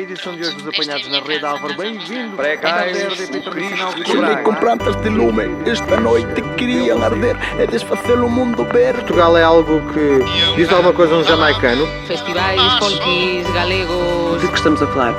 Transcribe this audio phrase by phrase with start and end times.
[0.00, 2.34] Edição de hoje dos apanhados na rede Álvaro, bem-vindo.
[2.34, 8.26] Precais, o Cristo Andei com plantas de lume, esta noite queriam arder, é desfazer o
[8.26, 9.00] mundo verde.
[9.00, 11.86] Portugal é algo que diz alguma coisa a um jamaicano.
[12.06, 14.40] Festivais, folkis, galegos...
[14.40, 15.14] De que estamos a falar?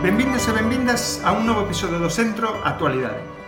[0.00, 3.39] Benvindas e benvindas a un novo episodio do Centro Actualidade.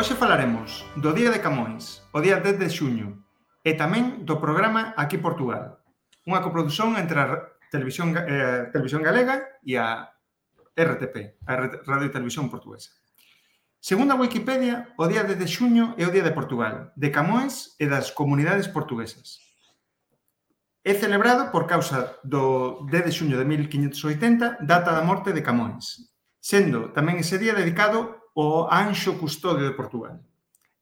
[0.00, 3.20] Hoxe falaremos do Día de Camões, o día 10 de xuño,
[3.60, 5.84] e tamén do programa Aquí Portugal,
[6.24, 7.26] unha coprodución entre a
[7.68, 10.08] Televisión, eh, Televisión Galega e a
[10.72, 12.96] RTP, a Radio e Televisión Portuguesa.
[13.76, 17.76] Segundo a Wikipedia, o día 10 de xuño é o Día de Portugal, de Camões
[17.76, 19.36] e das comunidades portuguesas.
[20.80, 26.08] É celebrado por causa do 10 de xuño de 1580, data da morte de Camões,
[26.40, 30.22] sendo tamén ese día dedicado o Anxo Custodio de Portugal.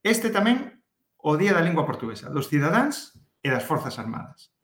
[0.04, 0.78] Este tamén
[1.18, 4.54] o Día da Lingua Portuguesa, dos cidadáns e das Forzas Armadas.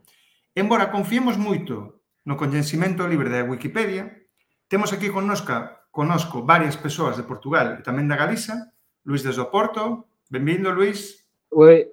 [0.54, 4.08] Embora confiemos moito no coñecimento libre da Wikipedia,
[4.70, 8.72] temos aquí connosca, conosco varias persoas de Portugal e tamén da Galiza,
[9.04, 11.26] Luis desde o Porto, benvindo Luis.
[11.52, 11.90] Oi.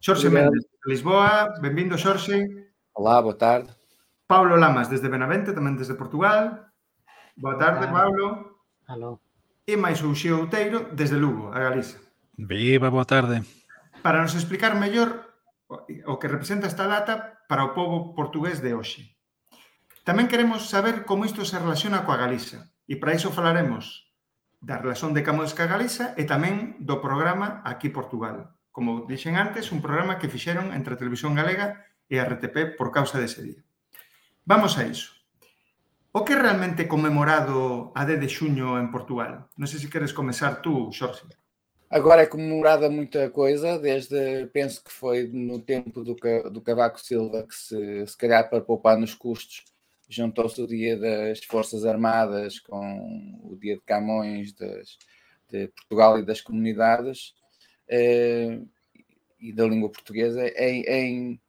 [0.00, 0.56] Xorxe Obrigado.
[0.56, 2.42] Mendes de Lisboa, benvindo Xorxe.
[2.96, 3.70] Olá, boa tarde.
[4.26, 6.72] Paulo Lamas desde Benavente, tamén desde Portugal.
[7.38, 7.94] Boa tarde, Olá.
[7.94, 8.26] Paulo.
[8.90, 9.27] Alô
[9.68, 12.00] e máis Uxío Outeiro desde Lugo, a Galiza.
[12.40, 13.44] Viva, boa tarde.
[14.00, 15.28] Para nos explicar mellor
[15.68, 19.12] o que representa esta data para o povo portugués de hoxe.
[20.08, 24.08] Tamén queremos saber como isto se relaciona coa Galiza, e para iso falaremos
[24.64, 28.56] da relación de Camões ca Galiza e tamén do programa Aquí Portugal.
[28.72, 32.88] Como dixen antes, un programa que fixeron entre a Televisión Galega e a RTP por
[32.88, 33.60] causa dese día.
[34.48, 35.17] Vamos a iso.
[36.18, 39.46] O que é realmente conmemorado a 10 de xuño en Portugal?
[39.54, 41.30] Non sei se queres comezar tú, Xorxe.
[41.86, 46.18] Agora é comemorada muita coisa, desde penso que foi no tempo do,
[46.50, 49.62] do Cavaco Silva que se, se calhar para poupar nos custos
[50.08, 54.98] juntou-se o dia das Forças Armadas com o dia de Camões das,
[55.48, 57.32] de Portugal e das comunidades
[57.86, 58.58] eh,
[59.38, 61.40] e da língua portuguesa em, em,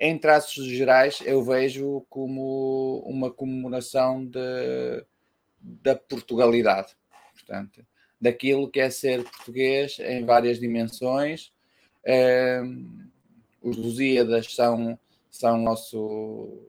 [0.00, 5.04] em traços gerais eu vejo como uma comemoração de,
[5.60, 6.96] da Portugalidade
[7.32, 7.84] portanto
[8.20, 11.52] daquilo que é ser português em várias dimensões.
[12.04, 13.08] Ehm,
[13.62, 14.98] os Lusíadas são,
[15.30, 16.68] são nosso,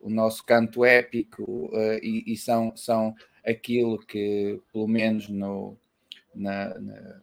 [0.00, 3.14] o nosso canto épico eh, e, e são, são
[3.44, 5.76] aquilo que, pelo menos no,
[6.34, 7.22] na, na,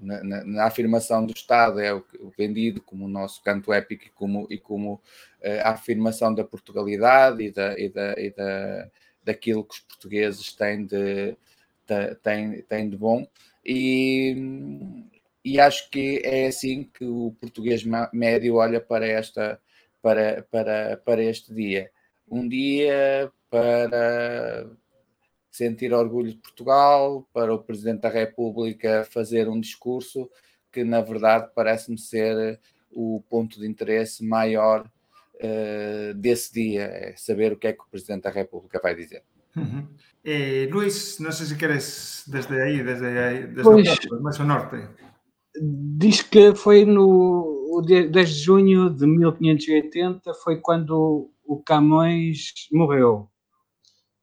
[0.00, 4.04] na- na- na afirmação do Estado, é o, o vendido como o nosso canto épico
[4.06, 5.00] e como, e como
[5.40, 8.88] eh, a afirmação da Portugalidade e, da, e, da, e da,
[9.24, 11.36] daquilo que os portugueses têm de,
[11.86, 13.26] te- tem, tem de bom.
[13.64, 14.34] E,
[15.44, 17.82] e acho que é assim que o português
[18.12, 19.60] médio olha para esta
[20.02, 21.90] para, para, para este dia.
[22.30, 24.66] Um dia para
[25.50, 30.30] sentir orgulho de Portugal para o Presidente da República fazer um discurso
[30.70, 32.60] que na verdade parece-me ser
[32.90, 34.88] o ponto de interesse maior
[35.40, 39.22] eh, desse dia, é saber o que é que o Presidente da República vai dizer.
[39.56, 39.86] Uhum.
[40.24, 43.88] Eh, Luís, non sei se queres desde aí, desde aí, desde Pois.
[44.10, 44.76] o ao norte.
[45.60, 52.68] Diz que foi no o dia 10 de junho de 1580, foi quando o Camões
[52.72, 53.30] morreu.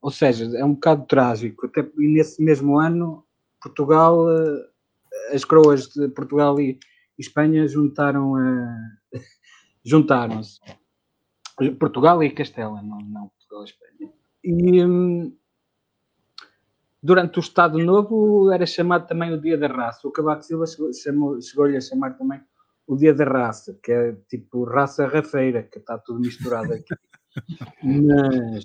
[0.05, 1.65] Ou seja, é um bocado trágico.
[1.65, 3.25] Até e nesse mesmo ano,
[3.59, 4.69] Portugal, eh,
[5.33, 6.77] as coroas de Portugal e
[7.17, 8.77] Espanha juntaram a
[9.83, 10.59] juntaram-se.
[11.79, 14.13] Portugal e Castela, não, não Portugal e Espanha.
[14.43, 15.35] E hum,
[17.01, 20.07] durante o Estado Novo era chamado também o Dia da Raça.
[20.07, 22.39] O Cavaco Silva chegou- chegou-lhe a chamar também
[22.85, 26.93] o Dia da Raça, que é tipo raça rafeira, que está tudo misturado aqui.
[27.81, 28.63] Mas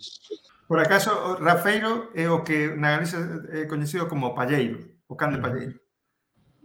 [0.70, 3.18] Por acaso, o Rafeiro é o que na Galiza
[3.50, 5.74] é coñecido como o palleiro, o can de palleiro.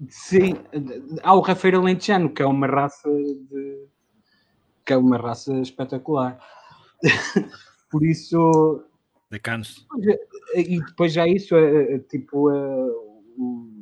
[0.09, 0.53] sim,
[1.23, 3.87] há o rafeiro alentejano, que é uma raça de
[4.85, 6.37] que é uma raça espetacular.
[7.89, 8.85] Por isso,
[9.31, 9.87] De Canos.
[10.55, 12.87] e depois já isso, é, é, tipo, é,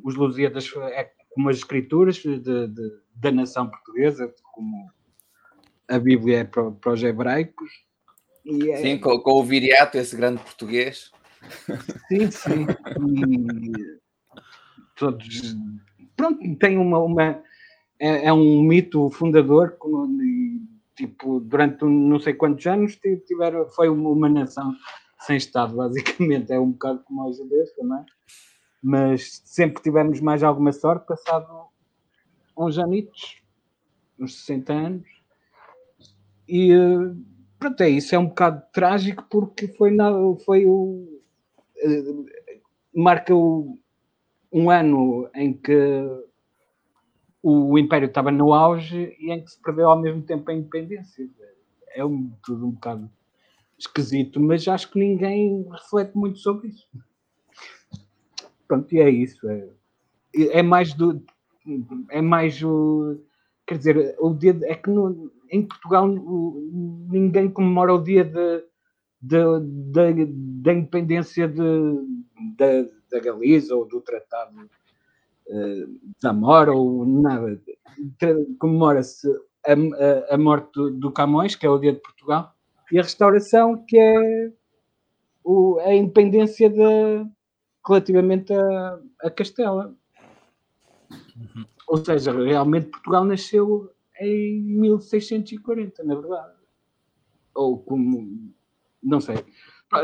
[0.06, 4.90] os Lusíadas é como as escrituras de, de- da nação portuguesa, como
[5.90, 7.70] a Bíblia é para, para os hebraicos.
[8.46, 11.12] E é, Sim, com, com o Viriato, esse grande português.
[12.08, 12.66] sim, sim.
[13.00, 14.00] E
[14.96, 15.56] todos.
[16.16, 17.00] Pronto, tem uma.
[17.00, 17.44] uma
[18.00, 20.62] é, é um mito fundador, como, e,
[20.96, 24.76] tipo, durante não sei quantos anos ti- tiveram, foi uma, nação
[25.20, 26.52] sem Estado, basicamente.
[26.52, 28.04] É um bocado como os judeus também.
[28.82, 31.68] Mas sempre tivemos mais alguma sorte, passado
[32.58, 33.42] uns anitos,
[34.20, 35.08] uns 60 anos.
[36.48, 37.16] E eh,
[37.64, 41.22] pronto, é isso, é um bocado trágico porque foi, nada, foi o.
[41.78, 42.52] eh,
[42.94, 43.80] marca o,
[44.52, 45.74] um ano em que
[47.42, 51.30] o Império estava no auge e em que se perdeu ao mesmo tempo a independência.
[51.96, 53.10] É um, tudo um bocado
[53.78, 56.88] esquisito, mas acho que ninguém reflete muito sobre isso.
[58.68, 59.40] Pronto, e é isso.
[59.50, 59.70] É,
[60.60, 61.24] é mais do.
[62.10, 63.22] É mais o.
[63.68, 64.54] Quer dizer, o dia.
[64.54, 68.64] de- é que no- em Portugal o- ninguém comemora o dia de,
[69.22, 69.60] de-
[69.92, 70.04] da,
[70.64, 71.62] da independência de,
[72.58, 74.70] da, da Galiza ou do Tratado
[75.48, 77.60] eh, de Zamora ou nada.
[78.60, 79.28] Comemora-se
[79.66, 82.54] a, a, a morte do, do Camões, que é o dia de Portugal,
[82.92, 84.52] e a restauração, que é
[85.44, 87.26] o- a independência de,
[87.86, 89.96] relativamente a, a Castela.
[91.88, 96.54] Ou seja, realmente Portugal nasceu em 1640, na verdade.
[97.56, 98.52] Ou como.
[99.02, 99.36] Não sei.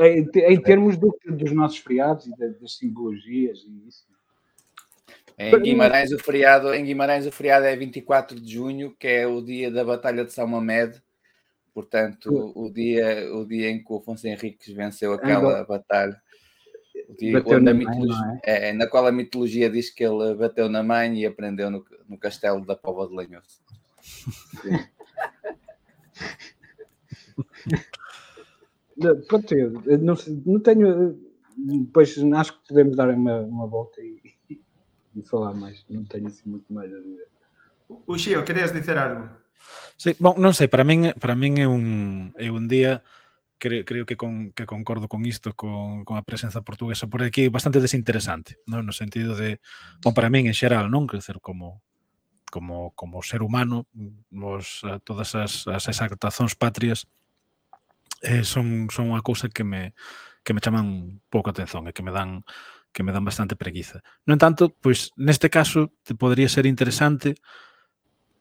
[0.01, 4.05] Em, em termos do- dos nossos feriados e da- das simbologias e isso.
[5.37, 9.41] Em Guimarães, o feriado, em Guimarães, o feriado é 24 de junho, que é o
[9.41, 11.01] dia da Batalha de São Mamed.
[11.73, 16.21] Portanto, o dia, o dia em que o Afonso Henriques venceu aquela batalha.
[17.17, 18.69] Dia na mãe, mitologia- não é?
[18.69, 22.17] é, na qual a mitologia diz que ele bateu na mãe e aprendeu no, no
[22.17, 23.59] castelo da Póvoa de Lanhoso.
[29.27, 29.56] Pronto,
[30.01, 30.15] não,
[30.45, 31.17] não tenho.
[31.57, 34.19] Depois acho que podemos dar uma, uma volta e,
[35.15, 35.85] e falar mais.
[35.89, 37.27] Não tenho assim muito mais a dizer.
[38.07, 39.29] Uxío, querías dicer algo?
[39.97, 43.03] Sí, bon, non sei, para min para min é un é un día
[43.59, 47.51] creo, creo que, con, que concordo con isto, con, con a presenza portuguesa por aquí,
[47.51, 48.88] bastante desinteresante, non?
[48.88, 49.61] no sentido de,
[50.01, 51.06] bom, para min en xeral, non?
[51.06, 51.83] crecer como,
[52.50, 53.85] como, como ser humano,
[54.33, 57.06] os, todas as, as exaltacións patrias
[58.23, 59.94] eh, son, son unha cousa que me,
[60.41, 62.41] que me chaman a atención e que me dan
[62.89, 64.01] que me dan bastante preguiza.
[64.25, 67.38] No entanto, pois neste caso te podría ser interesante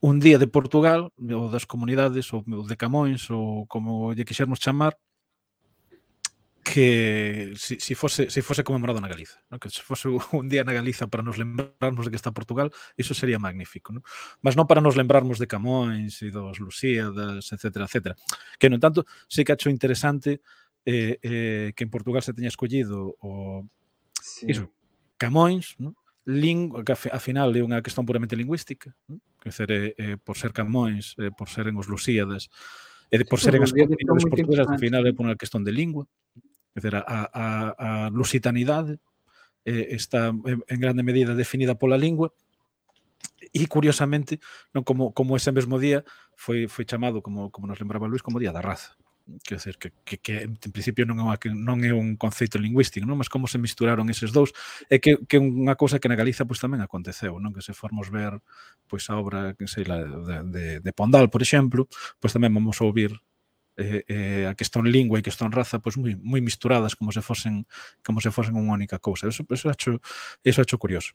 [0.01, 4.97] un día de Portugal ou das comunidades ou de Camões ou como lle quixermos chamar
[6.69, 9.57] que si, si, fose, si fose conmemorado na Galiza, ¿no?
[9.59, 13.15] que se fose un día na Galiza para nos lembrarnos de que está Portugal, iso
[13.15, 13.97] sería magnífico.
[13.97, 14.05] ¿no?
[14.45, 17.89] Mas non para nos lembrarmos de Camões e dos Lusíadas, etc.
[17.89, 17.97] etc.
[18.61, 20.45] Que, no entanto, sei que acho interesante
[20.85, 23.65] eh, eh, que en Portugal se teña escollido o...
[24.21, 24.53] Sí.
[24.53, 24.69] Iso,
[25.17, 25.97] Camões, ¿no?
[26.29, 29.25] Ling, que a final é unha cuestión puramente lingüística, ¿no?
[29.41, 32.53] que ser, eh, eh, por ser Camões, eh, por seren os Lusíadas,
[33.09, 36.05] e eh, por seren as comunidades portuguesas, ao final é por unha cuestión de lingua.
[36.79, 39.03] Quer dizer, a, a, a lusitanidade
[39.67, 42.31] eh, está en grande medida definida pola lingua
[43.51, 44.39] e curiosamente,
[44.71, 46.07] non como como ese mesmo día
[46.39, 48.95] foi foi chamado como como nos lembraba Luis como día da raza.
[49.45, 53.05] Quer dizer, que, que, que en principio non é, unha, non é un conceito lingüístico,
[53.05, 53.21] non?
[53.21, 54.57] mas como se misturaron eses dous,
[54.89, 58.09] é que, que unha cousa que na Galiza pois, tamén aconteceu, non que se formos
[58.09, 58.41] ver
[58.89, 62.81] pois, a obra que sei la, de, de, de Pondal, por exemplo, pois tamén vamos
[62.81, 63.21] a ouvir
[63.79, 67.23] eh, eh, a cuestión lingua e a cuestión raza pois moi moi misturadas como se
[67.23, 67.65] fosen
[68.03, 69.31] como se fosen unha única cousa.
[69.31, 70.03] Eso eso acho
[70.43, 71.15] eso acho curioso.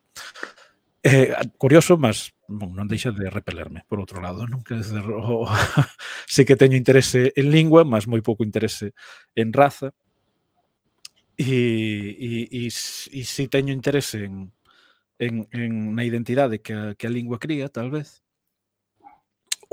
[1.04, 4.48] Eh, curioso, mas bon, non deixa de repelerme, por outro lado.
[4.48, 4.64] Non?
[4.64, 5.04] Que, dizer,
[6.32, 8.96] sei que teño interese en lingua, mas moi pouco interese
[9.36, 9.92] en raza.
[11.36, 14.54] E, e, e, e si teño interese en,
[15.20, 18.23] en, en na identidade que a, que a lingua cría, tal vez,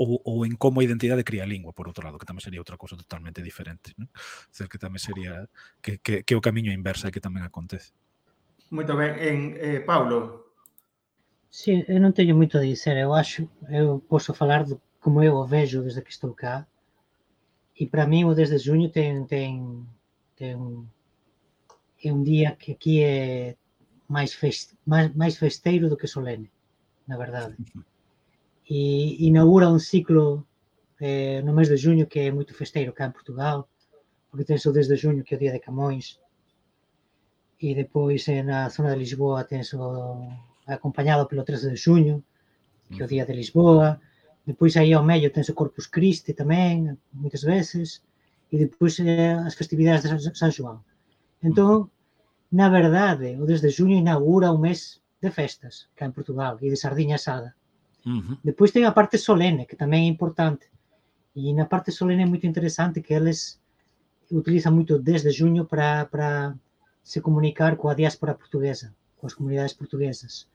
[0.01, 2.57] ou, ou en como a identidade cría a lingua, por outro lado, que tamén sería
[2.57, 3.93] outra cousa totalmente diferente.
[4.01, 4.09] Non?
[4.49, 5.45] Dizer, que tamén sería
[5.85, 7.93] que, que, que o camiño inversa que tamén acontece.
[8.73, 9.13] Moito ben.
[9.21, 10.49] En, eh, Paulo?
[11.53, 12.97] Sí, eu non teño moito a dizer.
[12.97, 16.65] Eu acho, eu posso falar de como eu o vejo desde que estou cá.
[17.77, 19.85] E para mí o desde junho ten, ten,
[20.33, 20.87] ten
[22.01, 23.53] é un día que aquí é
[24.09, 26.49] máis, fest, máis, máis festeiro do que solene,
[27.07, 27.55] na verdade.
[28.79, 28.81] E
[29.29, 30.23] inaugura un ciclo
[31.07, 33.57] eh, no mes de junho que é moito festeiro cá en Portugal,
[34.27, 36.05] porque tens o desde junho que é o día de Camões,
[37.65, 39.83] e depois eh, na zona de Lisboa tens o
[40.75, 42.15] acompañado pelo 13 de xuño,
[42.91, 43.99] que é o día de Lisboa,
[44.45, 47.87] depois aí ao medio tens o Corpus Christi tamén, moitas veces,
[48.51, 50.79] e depois eh, as festividades de San João.
[51.43, 51.91] Entón,
[52.59, 56.81] na verdade, o desde xuño inaugura un mes de festas cá en Portugal e de
[56.83, 57.51] sardiña asada.
[58.05, 58.37] Uh -huh.
[58.43, 60.65] Depois ten a parte solene, que tamén é importante.
[61.35, 63.61] E na parte solene é moito interesante que eles
[64.31, 66.07] utilizan moito desde xuño para,
[67.03, 70.47] se comunicar coa diáspora portuguesa, coas comunidades portuguesas,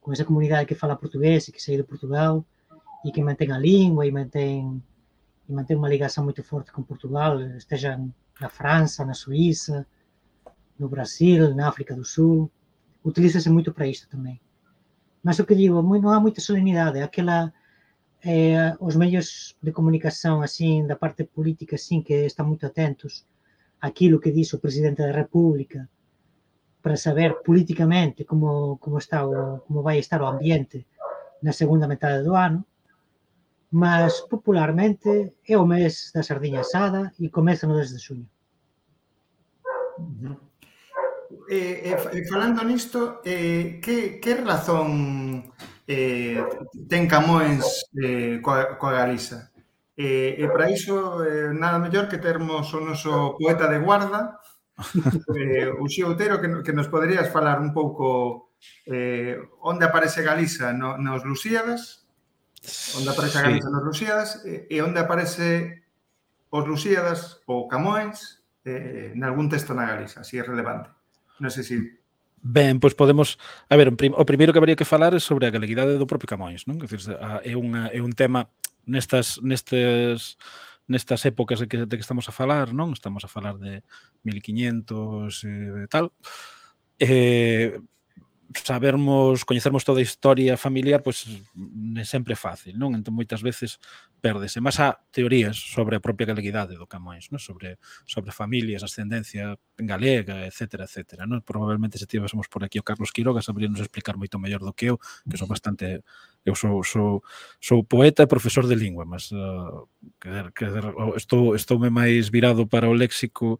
[0.00, 2.44] con esa comunidade que fala portugués e que saí de Portugal
[3.04, 4.80] e que mantén a língua e mantén,
[5.48, 8.00] e mantém uma ligação muito forte com Portugal, esteja
[8.40, 9.86] na França, na Suíça,
[10.78, 12.50] no Brasil, na África do Sul.
[13.04, 14.40] Utiliza-se muito para isto também.
[15.24, 17.52] Mas o que digo, não há muita solenidade, aquela
[18.22, 23.26] eh, os meios de comunicação assim da parte política assim que estão muito atentos
[23.80, 25.88] àquilo que diz o presidente da República
[26.82, 30.86] para saber politicamente como como está o, como vai estar o ambiente
[31.42, 32.64] na segunda metade do ano.
[33.70, 38.28] Mas popularmente é o mes da sardinha asada e comeza no 10 de xuño.
[39.98, 40.53] E,
[41.48, 45.52] eh, eh, eh, falando nisto, eh, que, que razón
[45.86, 46.42] eh,
[46.88, 49.52] ten Camões eh, coa, coa Galiza?
[49.96, 54.40] Eh, e para iso, eh, nada mellor que termos o noso poeta de guarda,
[55.38, 58.50] eh, o Xio Outero, que, que nos poderías falar un pouco
[58.86, 62.08] eh, onde aparece Galiza no, nos Lusíadas,
[62.98, 63.44] onde aparece sí.
[63.44, 65.84] Galiza nos Lusíadas, e, e onde aparece
[66.50, 70.90] os Lusíadas ou Camões eh, en algún texto na Galiza, así é relevante.
[71.40, 71.76] Non sei se...
[72.44, 73.40] Ben, pois podemos,
[73.72, 76.68] a ver, o primeiro que habría que falar é sobre a galeguidade do propio Camões,
[76.68, 76.76] non?
[76.76, 77.00] Decir,
[77.40, 78.52] é unha é un tema
[78.84, 80.36] nestas nestes
[80.84, 82.92] nestas épocas de que, de que estamos a falar, non?
[82.92, 83.80] Estamos a falar de
[84.28, 86.12] 1500 e tal.
[87.00, 87.80] Eh,
[88.62, 92.94] sabermos, coñecermos toda a historia familiar, pois non é sempre fácil, non?
[92.94, 93.82] Entón moitas veces
[94.22, 94.62] perdese.
[94.62, 97.42] Mas há teorías sobre a propia galeguidade do Camões, non?
[97.42, 101.42] Sobre sobre familias, ascendencia galega, etc, etc, non?
[101.42, 105.02] Probablemente se tivésemos por aquí o Carlos Quiroga sabríamos explicar moito mellor do que eu,
[105.26, 106.06] que sou bastante
[106.46, 107.24] eu sou sou
[107.58, 109.88] sou poeta e profesor de lingua, mas eh, uh,
[110.20, 110.66] que, que,
[111.16, 113.58] estou estoume máis virado para o léxico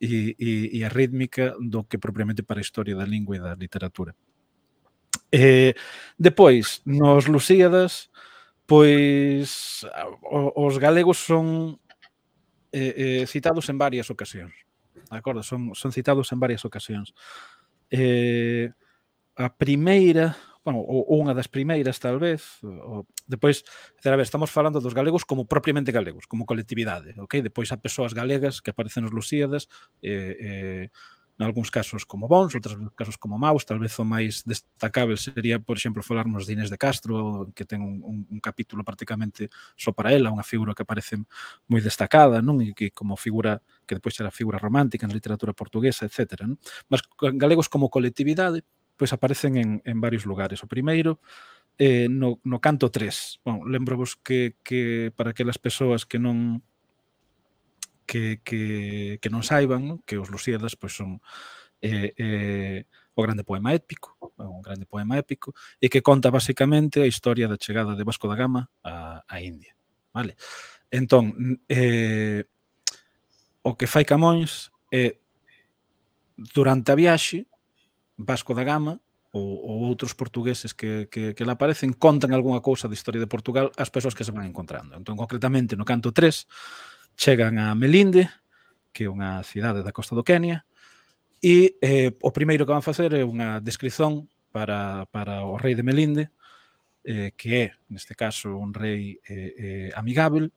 [0.00, 3.54] e, e, e a rítmica do que propiamente para a historia da lingua e da
[3.54, 4.14] literatura.
[5.34, 5.74] Eh,
[6.16, 8.14] depois, nos Lusíadas,
[8.70, 9.82] pois
[10.30, 11.80] os galegos son
[12.70, 14.54] eh, eh, citados en varias ocasións.
[15.10, 15.42] De acordo?
[15.42, 17.18] Son, son citados en varias ocasións.
[17.90, 18.70] Eh,
[19.34, 23.66] a primeira, bueno, ou unha das primeiras talvez, o, depois,
[24.06, 27.42] a ver, estamos falando dos galegos como propiamente galegos, como colectividade, ok?
[27.42, 29.66] Depois a persoas galegas que aparecen nos Lusíadas,
[29.98, 30.84] eh, eh,
[31.38, 35.58] en algúns casos como bons, outros casos como maus, tal vez o máis destacável sería,
[35.58, 39.90] por exemplo, falarmos de Inés de Castro, que ten un, un, un capítulo prácticamente só
[39.90, 41.18] para ela, unha figura que aparece
[41.66, 42.62] moi destacada, non?
[42.62, 46.46] E que como figura que depois era figura romántica na literatura portuguesa, etc.
[46.46, 46.58] Non?
[46.86, 47.02] Mas
[47.34, 48.62] galegos como colectividade,
[48.94, 50.62] pois aparecen en, en varios lugares.
[50.62, 51.18] O primeiro,
[51.78, 53.42] eh, no, no canto 3.
[53.44, 56.62] Bon, lembrovos que, que para aquelas persoas que non
[58.06, 61.20] que, que, que non saiban que os Lusíadas pois, son
[61.80, 62.80] eh, eh,
[63.14, 67.60] o grande poema épico, un grande poema épico, e que conta basicamente a historia da
[67.60, 69.76] chegada de Vasco da Gama a, a India.
[70.10, 70.34] Vale?
[70.90, 72.46] Entón, eh,
[73.62, 75.14] o que fai Camões é, eh,
[76.36, 77.46] durante a viaxe,
[78.18, 79.00] Vasco da Gama
[79.34, 83.30] ou, ou outros portugueses que, que, que lá aparecen contan algunha cousa da historia de
[83.30, 84.94] Portugal ás persoas que se van encontrando.
[84.94, 86.46] Entón, concretamente, no canto 3,
[87.16, 88.30] chegan a Melinde,
[88.92, 90.62] que é unha cidade da costa do Kenia,
[91.44, 95.84] e eh, o primeiro que van facer é unha descripción para, para o rei de
[95.84, 96.30] Melinde,
[97.04, 100.48] eh, que é, neste caso, un rei eh, eh, amigável,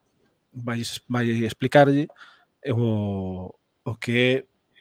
[0.54, 2.08] vai, vai explicarlle
[2.72, 3.52] o,
[3.84, 4.34] o que é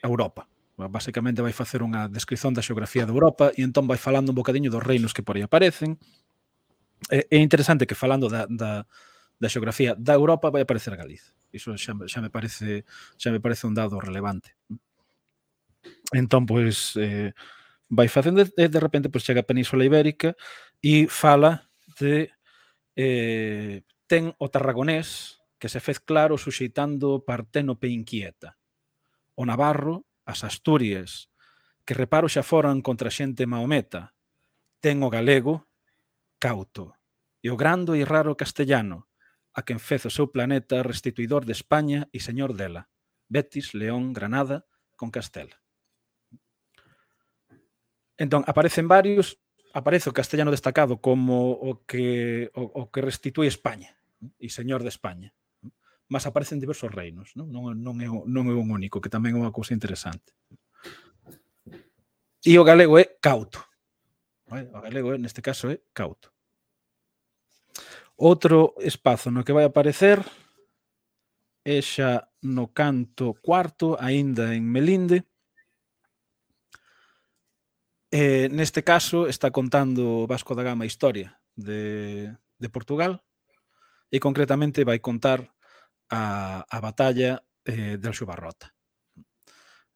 [0.06, 0.46] Europa.
[0.76, 4.68] Basicamente vai facer unha descripción da xeografía de Europa e entón vai falando un bocadiño
[4.68, 5.96] dos reinos que por aí aparecen.
[7.08, 8.84] É, é interesante que falando da, da,
[9.40, 12.84] da xeografía da Europa vai aparecer Galiza iso xa, xa me parece
[13.16, 14.54] xa me parece un dado relevante.
[16.12, 17.32] Entón, pois, eh,
[17.88, 20.34] vai facendo e de repente pois chega a Península Ibérica
[20.82, 21.66] e fala
[21.98, 22.30] de
[22.96, 28.58] eh, ten o tarragonés que se fez claro suxeitando Parténope inquieta.
[29.34, 31.32] O Navarro, as Asturias,
[31.86, 34.12] que reparo xa foran contra xente maometa.
[34.82, 35.70] Ten o galego,
[36.38, 36.94] cauto,
[37.40, 39.08] e o grande e raro castellano,
[39.56, 42.92] a quen fez o seu planeta restituidor de España e señor dela,
[43.32, 44.68] Betis, León, Granada,
[45.00, 45.56] con Castela.
[48.20, 49.40] Entón, aparecen varios,
[49.72, 53.96] aparece o castellano destacado como o que, o, o que restitui España
[54.36, 55.32] e señor de España.
[56.12, 59.40] Mas aparecen diversos reinos, non, non, non, é, non é un único, que tamén é
[59.40, 60.36] unha cousa interesante.
[62.44, 63.64] E o galego é cauto.
[64.52, 66.35] O galego, neste caso, é cauto.
[68.16, 70.24] Outro espazo no que vai aparecer
[71.66, 75.28] é xa no canto cuarto, aínda en Melinde.
[78.08, 83.20] Eh, neste caso está contando Vasco da Gama a historia de, de Portugal
[84.08, 85.52] e concretamente vai contar
[86.08, 88.72] a, a batalla eh, del Xubarrota.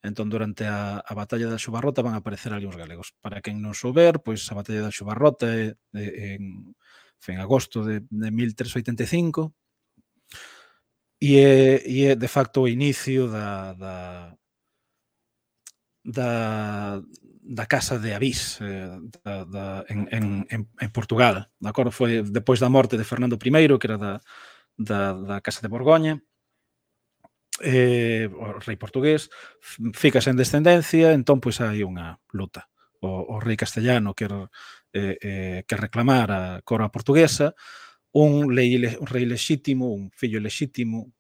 [0.03, 3.13] Entón, durante a, a batalla da Xubarrota van aparecer ali os galegos.
[3.21, 6.77] Para quen non souber, pois a batalla da Xubarrota é, é, é en,
[7.21, 9.55] foi en agosto de, de 1385,
[11.21, 13.95] e é, e é de facto o inicio da, da,
[16.03, 17.03] da,
[17.43, 20.47] da Casa de Avís eh, da, da, en, en,
[20.81, 21.53] en Portugal.
[21.61, 21.93] De acordo?
[21.93, 24.21] Foi depois da morte de Fernando I, que era da,
[24.77, 26.23] da, da Casa de Borgoña,
[27.61, 29.29] eh, o rei portugués,
[29.93, 32.73] fica sen descendencia, entón pois hai unha luta.
[33.01, 34.33] O, o rei castellano quer
[34.93, 37.55] eh, eh, que reclamar a coroa portuguesa,
[38.13, 41.13] un, lei, un rei lexítimo, un fillo lexítimo,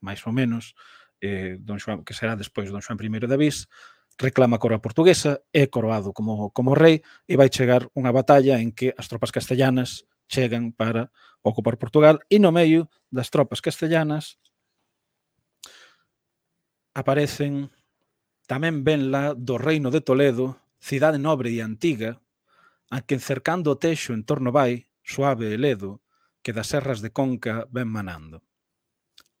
[0.00, 0.74] máis ou menos,
[1.20, 3.68] eh, don Xoan, que será despois don Xoan I de Avís,
[4.18, 8.72] reclama a coroa portuguesa, é coroado como, como rei e vai chegar unha batalla en
[8.72, 14.40] que as tropas castellanas chegan para ocupar Portugal e no meio das tropas castellanas
[16.94, 17.72] aparecen
[18.46, 22.21] tamén ben lá do reino de Toledo, cidade nobre e antiga,
[22.92, 26.04] a quen cercando o teixo en torno vai, suave e ledo,
[26.44, 28.44] que das serras de Conca ven manando.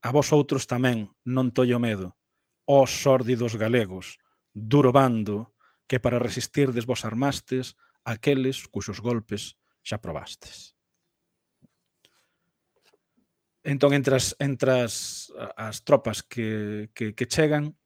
[0.00, 2.16] A vos outros tamén non tollo medo,
[2.64, 4.16] ó sórdidos galegos,
[4.56, 5.52] duro bando,
[5.84, 7.76] que para resistirdes vos armastes
[8.08, 10.72] aqueles cuxos golpes xa probastes.
[13.60, 15.28] Entón, entre as, entre as,
[15.60, 17.76] as tropas que, que, que chegan,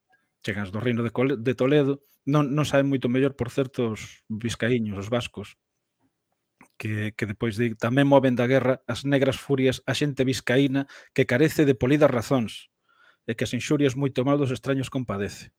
[0.46, 5.08] chegan do reino de, de Toledo, non, non saben moito mellor por certos vizcaíños, os
[5.08, 5.54] vascos,
[6.76, 11.28] que, que depois de, tamén moven da guerra as negras furias a xente vizcaína que
[11.30, 12.68] carece de polidas razóns
[13.26, 15.54] e que as inxurias moito mal dos extraños compadece.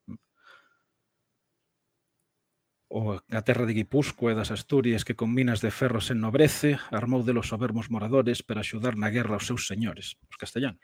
[2.88, 6.80] O a terra de Guipúscoa e das Asturias que con minas de ferro se ennobrece,
[6.92, 10.84] armou de los soberbos moradores para axudar na guerra aos seus señores, os castellanos.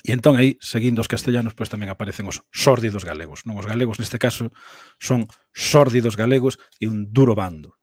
[0.00, 3.44] E entón aí, seguindo os castellanos, pois tamén aparecen os sórdidos galegos.
[3.44, 4.48] Non os galegos, neste caso,
[4.96, 7.76] son sórdidos galegos e un duro bando.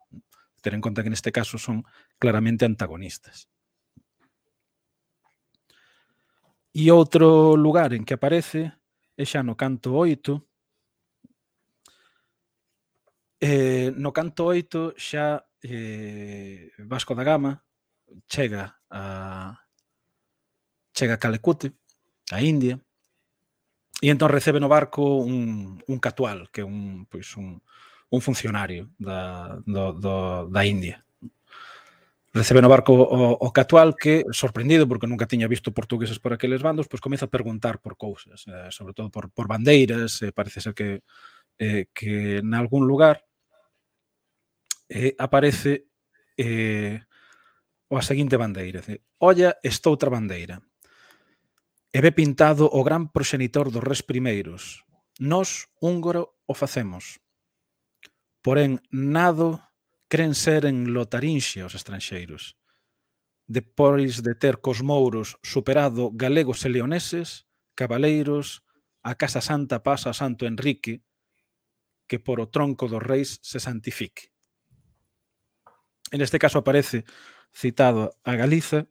[0.65, 1.85] Ter en conta que neste caso son
[2.17, 3.45] claramente antagonistas.
[6.73, 8.73] E outro lugar en que aparece
[9.17, 10.37] é xa no canto 8.
[13.41, 17.61] Eh, no canto 8 xa eh, Vasco da Gama
[18.29, 19.57] chega a
[20.93, 21.77] chega a Calecute,
[22.31, 22.79] a India.
[24.01, 27.57] E entón recebe no barco un, un catual, que é un, pois un,
[28.09, 30.13] un funcionario da, do, do,
[30.53, 31.01] da India.
[32.33, 36.61] Recebe no barco o, o catual que, sorprendido porque nunca tiña visto portugueses por aqueles
[36.61, 40.61] bandos, pois comeza a preguntar por cousas, eh, sobre todo por, por bandeiras, eh, parece
[40.61, 41.01] ser que,
[41.57, 43.25] eh, que en algún lugar
[44.89, 45.87] eh, aparece
[46.37, 47.01] eh,
[47.89, 48.81] o a seguinte bandeira.
[48.81, 50.61] Dice, Olla esta outra bandeira
[51.97, 54.85] e ve pintado o gran proxenitor dos res primeiros.
[55.17, 57.17] Nos, húngaro, o facemos.
[58.45, 59.65] Porén, nado
[60.05, 62.53] cren ser en lotarinxia os estranxeiros.
[63.49, 68.61] Depois de ter cos mouros superado galegos e leoneses, cabaleiros,
[69.01, 71.01] a Casa Santa pasa a Santo Enrique,
[72.05, 74.29] que por o tronco dos reis se santifique.
[76.13, 77.09] En este caso aparece
[77.49, 78.85] citado a Galiza,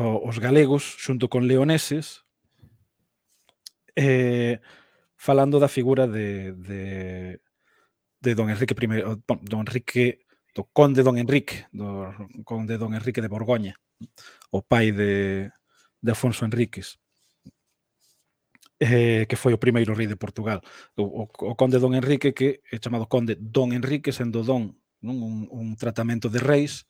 [0.00, 2.24] os galegos xunto con leoneses
[3.96, 4.58] eh,
[5.16, 7.40] falando da figura de, de,
[8.20, 12.12] de don Enrique I, bon, don Enrique, do conde don Enrique, do
[12.44, 13.78] conde don Enrique de Borgoña,
[14.50, 15.50] o pai de,
[16.02, 16.98] de Afonso Enríquez,
[18.80, 20.60] eh, que foi o primeiro rei de Portugal.
[20.98, 25.20] O, o, o conde don Enrique, que é chamado conde don Enrique, sendo don non?
[25.20, 26.88] Un, un tratamento de reis,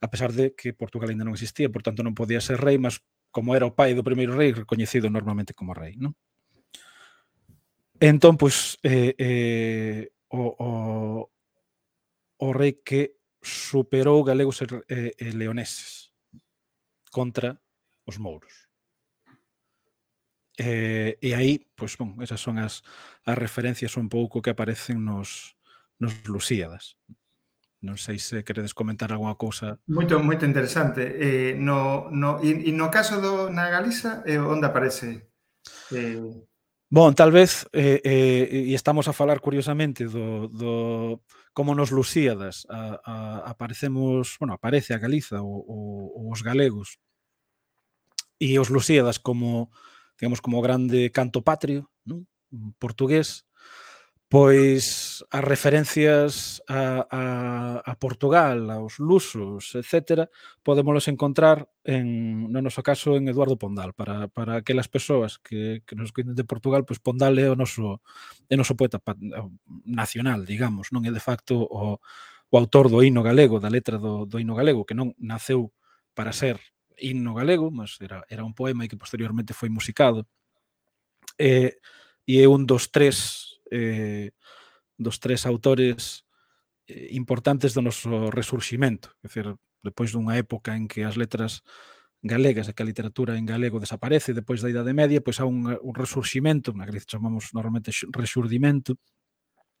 [0.00, 3.00] a pesar de que Portugal ainda non existía, por tanto non podía ser rei, mas
[3.32, 6.12] como era o pai do primeiro rei, recoñecido normalmente como rei, non?
[8.00, 10.70] Entón, pois, eh, eh, o, o,
[12.44, 16.12] o rei que superou galegos e, e, e leoneses
[17.10, 17.56] contra
[18.04, 18.68] os mouros.
[20.58, 22.80] Eh, e aí, pois, bon, esas son as,
[23.24, 25.56] as referencias un pouco que aparecen nos,
[26.00, 26.96] nos Lusíadas.
[27.84, 29.76] Non sei se queredes comentar algunha cousa.
[29.90, 31.04] Moito, moito interesante.
[31.04, 35.28] Eh, no, no, e, e no caso do, na Galiza, eh, onde aparece?
[35.92, 36.46] Eh...
[36.88, 41.18] Bon, tal vez, eh, eh, e estamos a falar curiosamente do, do
[41.50, 43.16] como nos Lusíadas a, a,
[43.50, 46.98] aparecemos, bueno, aparece a Galiza ou, ou, os galegos
[48.38, 49.72] e os Lusíadas como,
[50.20, 52.28] digamos, como grande canto patrio, non?
[52.78, 53.45] portugués,
[54.28, 57.22] Pois as referencias a, a,
[57.78, 60.26] a Portugal, aos lusos, etc.,
[60.66, 63.94] podémolos encontrar, en, no noso caso, en Eduardo Pondal.
[63.94, 68.02] Para, para aquelas persoas que, que nos cuiden de Portugal, pois Pondal é o noso,
[68.50, 68.98] é noso poeta
[69.86, 72.02] nacional, digamos, non é de facto o,
[72.50, 75.70] o autor do hino galego, da letra do, do hino galego, que non naceu
[76.18, 76.58] para ser
[76.98, 80.26] himno galego, mas era, era un poema e que posteriormente foi musicado.
[81.38, 81.78] E,
[82.26, 84.30] e é un dos tres eh,
[84.98, 86.24] dos tres autores
[86.88, 89.14] eh, importantes do noso resurximento.
[89.22, 89.46] É dicir,
[89.82, 91.62] depois dunha época en que as letras
[92.22, 95.68] galegas, e que a literatura en galego desaparece depois da Idade Media, pois há un,
[95.68, 98.98] un resurximento, na Galicia chamamos normalmente resurdimento,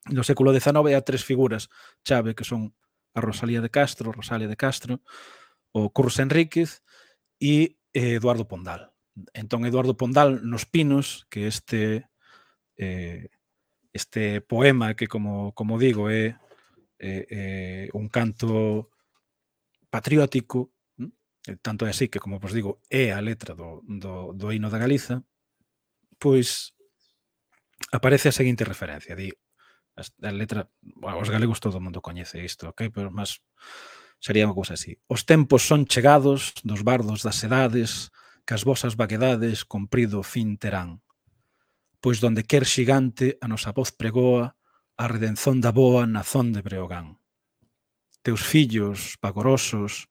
[0.06, 1.66] no século XIX há tres figuras
[2.06, 2.70] chave que son
[3.16, 5.00] a Rosalía de Castro, Rosalia de Castro,
[5.72, 6.84] o Curso Enríquez
[7.40, 8.92] e eh, Eduardo Pondal.
[9.32, 12.06] Entón, Eduardo Pondal nos Pinos, que este
[12.76, 13.28] eh,
[13.96, 16.36] este poema que, como, como digo, é,
[17.00, 18.92] é, é un canto
[19.90, 20.72] patriótico,
[21.48, 24.68] eh, tanto é así que, como vos digo, é a letra do, do, do hino
[24.68, 25.24] da Galiza,
[26.20, 26.76] pois
[27.92, 29.32] aparece a seguinte referencia, di,
[29.96, 33.40] a letra, bueno, os galegos todo o mundo coñece isto, ok, pero máis
[34.20, 35.00] sería unha cousa así.
[35.08, 38.12] Os tempos son chegados dos bardos das edades,
[38.44, 41.00] que as vosas vaguedades comprido fin terán
[42.06, 44.54] pois donde quer xigante a nosa voz pregoa
[44.94, 47.18] a redenzón da boa nazón de Breogán.
[48.22, 50.06] Teus fillos vagorosos,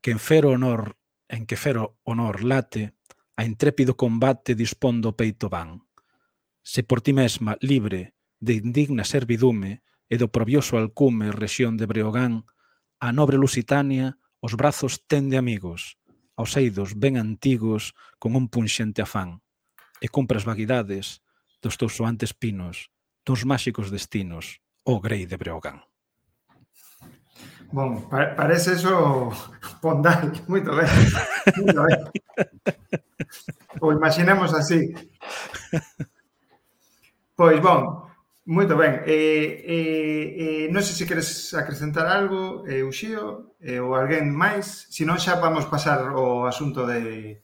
[0.00, 0.96] que en fero honor,
[1.28, 2.96] en que fero honor late,
[3.36, 5.84] a intrépido combate dispondo o peito van.
[6.64, 12.48] Se por ti mesma, libre, de indigna servidume e do probioso alcume rexión de Breogán,
[13.04, 16.00] a nobre Lusitania os brazos tende amigos,
[16.40, 19.44] aos eidos ben antigos con un punxente afán,
[20.00, 21.20] e cumpre as vaguidades
[21.64, 22.92] dos teus soantes pinos,
[23.24, 25.80] dos máxicos destinos, o grei de Breogán.
[27.72, 29.32] Bon, pa parece eso
[29.80, 30.92] pondal, moito ben.
[31.56, 32.00] Moito ben.
[33.80, 34.92] o imaginemos así.
[37.32, 38.12] Pois, bon,
[38.44, 39.00] moito ben.
[39.08, 44.92] Eh, eh, eh, non sei se queres acrescentar algo, eh, Uxío, eh, ou alguén máis.
[44.92, 47.40] Se non xa vamos pasar o asunto de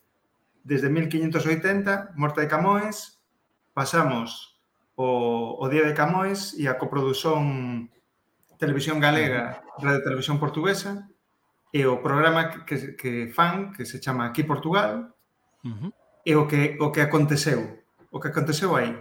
[0.60, 3.19] desde 1580, Morte de Camões,
[3.72, 4.60] pasamos
[4.96, 7.88] o, o Día de Camões e a coproduzón
[8.60, 11.08] Televisión Galega, Radio Televisión Portuguesa,
[11.72, 15.14] e o programa que, que fan, que se chama Aquí Portugal,
[15.64, 15.90] uh -huh.
[16.26, 17.80] e o que, o que aconteceu,
[18.10, 18.92] o que aconteceu aí.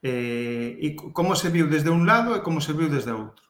[0.00, 3.44] E, e como se viu desde un lado e como se viu desde outro.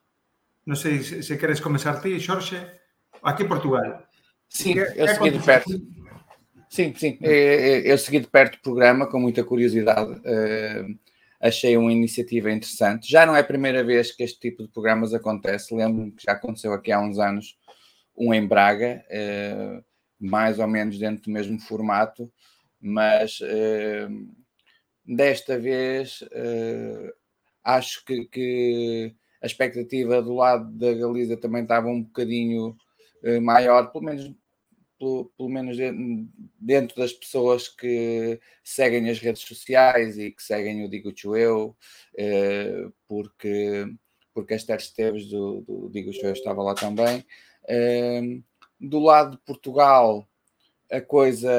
[0.67, 2.59] Non sei se, se queres comezar ti, Xorxe,
[3.23, 4.07] Aquí Portugal.
[4.49, 5.71] Sí, que, eu que de perto.
[6.69, 7.19] Sim, sim.
[7.23, 10.21] Eu segui de perto o programa com muita curiosidade.
[10.25, 10.85] eh,
[11.39, 13.11] Achei uma iniciativa interessante.
[13.11, 15.75] Já não é a primeira vez que este tipo de programas acontece.
[15.75, 17.59] Lembro-me que já aconteceu aqui há uns anos
[18.17, 19.83] um em Braga, eh,
[20.19, 22.33] mais ou menos dentro do mesmo formato,
[22.81, 24.09] mas eh,
[25.05, 26.25] desta vez
[27.63, 32.77] acho que, que a expectativa do lado da Galiza também estava um bocadinho
[33.43, 34.33] maior, pelo menos
[34.99, 36.27] pelo, pelo menos de-
[36.59, 41.77] dentro das pessoas que seguem as redes sociais e que seguem o Digo Eu,
[42.17, 43.87] eh, porque,
[44.35, 47.25] porque a Esther Esteves do, do Digo Eu estava lá também.
[47.69, 48.41] Eh,
[48.81, 50.29] do lado de Portugal,
[50.91, 51.51] a coisa,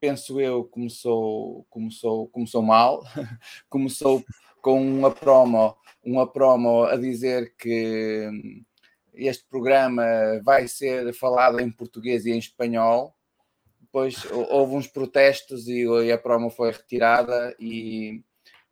[0.00, 3.02] penso eu, começou, começou, começou mal.
[3.68, 4.24] começou
[4.62, 8.28] com uma promo, uma promo a dizer que
[9.26, 10.04] este programa
[10.44, 13.14] vai ser falado em português e em espanhol.
[13.80, 18.22] Depois hou- houve uns protestos e, a promo foi retirada e,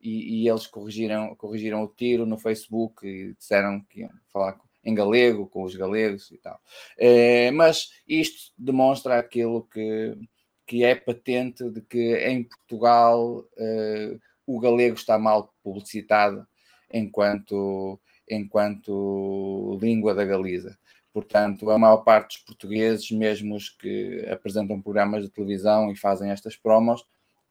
[0.00, 4.94] e, e eles corrigiram, corrigiram o tiro no Facebook e disseram que iam falar em
[4.94, 6.60] galego, com os galegos e tal.
[6.96, 10.16] Eh, mas isto demonstra aquilo que,
[10.64, 16.46] que é patente de que em Portugal eh, o galego está mal publicitado
[16.92, 17.98] enquanto,
[18.28, 20.78] enquanto língua da Galiza.
[21.12, 26.30] Portanto, a maior parte dos portugueses, mesmo os que apresentam programas de televisão e fazem
[26.30, 27.06] estas promos,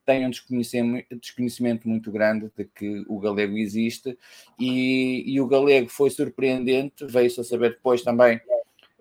[0.05, 4.17] têm um desconhecimento, muito grande de que o galego existe
[4.59, 8.39] e, e o galego foi surpreendente, veio-se a saber depois também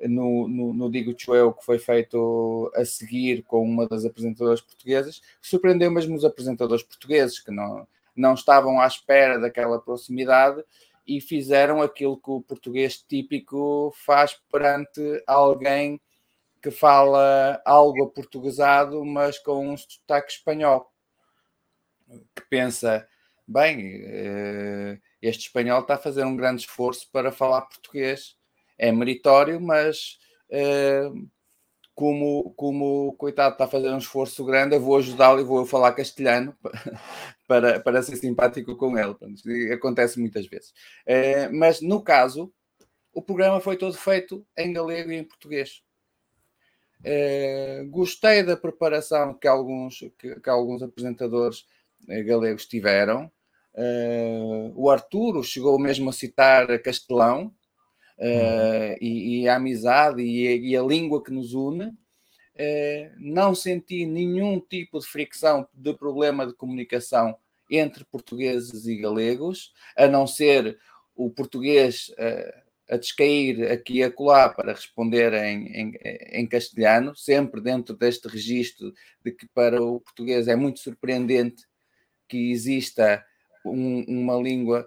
[0.08, 5.20] no, no, no Digo Eu, que foi feito a seguir com uma das apresentadoras portuguesas,
[5.40, 10.62] surpreendeu mesmo os apresentadores portugueses, que não, não estavam à espera daquela proximidade
[11.06, 16.00] e fizeram aquilo que o português típico faz perante alguém
[16.62, 20.90] que fala algo aportuguesado, mas com um sotaque espanhol.
[22.34, 23.06] Que pensa,
[23.46, 28.36] bem, eh, este espanhol está a fazer um grande esforço para falar português.
[28.78, 30.18] É meritório, mas
[30.50, 31.28] uh,
[31.94, 35.92] como, como coitado está a fazer um esforço grande, eu vou ajudá-lo e vou falar
[35.92, 36.56] castelhano
[37.46, 39.14] para, para ser simpático com ele.
[39.72, 40.70] Acontece muitas vezes.
[41.06, 42.52] Uh, mas no caso,
[43.12, 45.82] o programa foi todo feito em galego e em português.
[47.00, 51.66] Uh, gostei da preparação que alguns, que, que alguns apresentadores
[52.08, 53.30] uh, galegos tiveram.
[53.74, 57.52] Uh, o Arturo chegou mesmo a citar Castelão
[58.18, 58.96] uhum.
[59.00, 61.92] e, e, a amizade e a, e a, língua que nos une.
[63.18, 67.36] Não senti nenhum tipo de fricção de problema de comunicação
[67.70, 70.78] entre portugueses e galegos, a não ser
[71.16, 72.12] o português
[72.88, 75.92] a descair aqui e acolá para responder em, em,
[76.32, 78.92] em, castelhano, sempre dentro deste registro
[79.24, 81.64] de que para o português é muito surpreendente
[82.28, 83.24] que exista
[83.64, 84.86] um, uma língua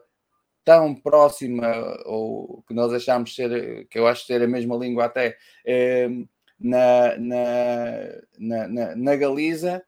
[0.63, 1.67] tão próxima,
[2.05, 6.09] ou que nós achamos ser, que eu acho ser a mesma língua até, eh,
[6.59, 9.83] na, na, na, na Galiza,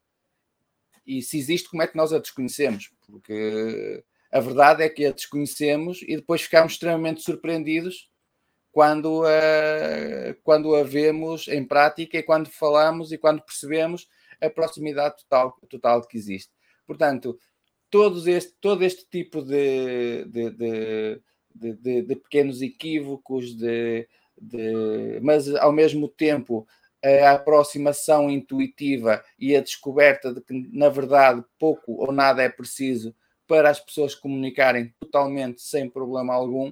[1.05, 2.91] e se existe, como é que nós a desconhecemos?
[3.05, 8.09] Porque a verdade é que a desconhecemos e depois ficamos extremamente surpreendidos
[8.71, 14.07] quando a, quando a vemos em prática e quando falamos e quando percebemos
[14.39, 16.53] a proximidade total, total que existe.
[16.85, 17.39] Portanto,
[17.89, 21.19] todos este, todo este tipo de, de,
[21.55, 24.07] de, de pequenos equívocos, de,
[24.41, 26.67] de, mas ao mesmo tempo
[27.03, 33.15] a aproximação intuitiva e a descoberta de que, na verdade, pouco ou nada é preciso
[33.47, 36.71] para as pessoas comunicarem totalmente sem problema algum.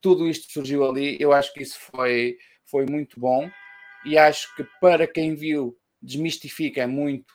[0.00, 3.50] Tudo isto surgiu ali, eu acho que isso foi, foi muito bom
[4.04, 7.34] e acho que para quem viu desmistifica muito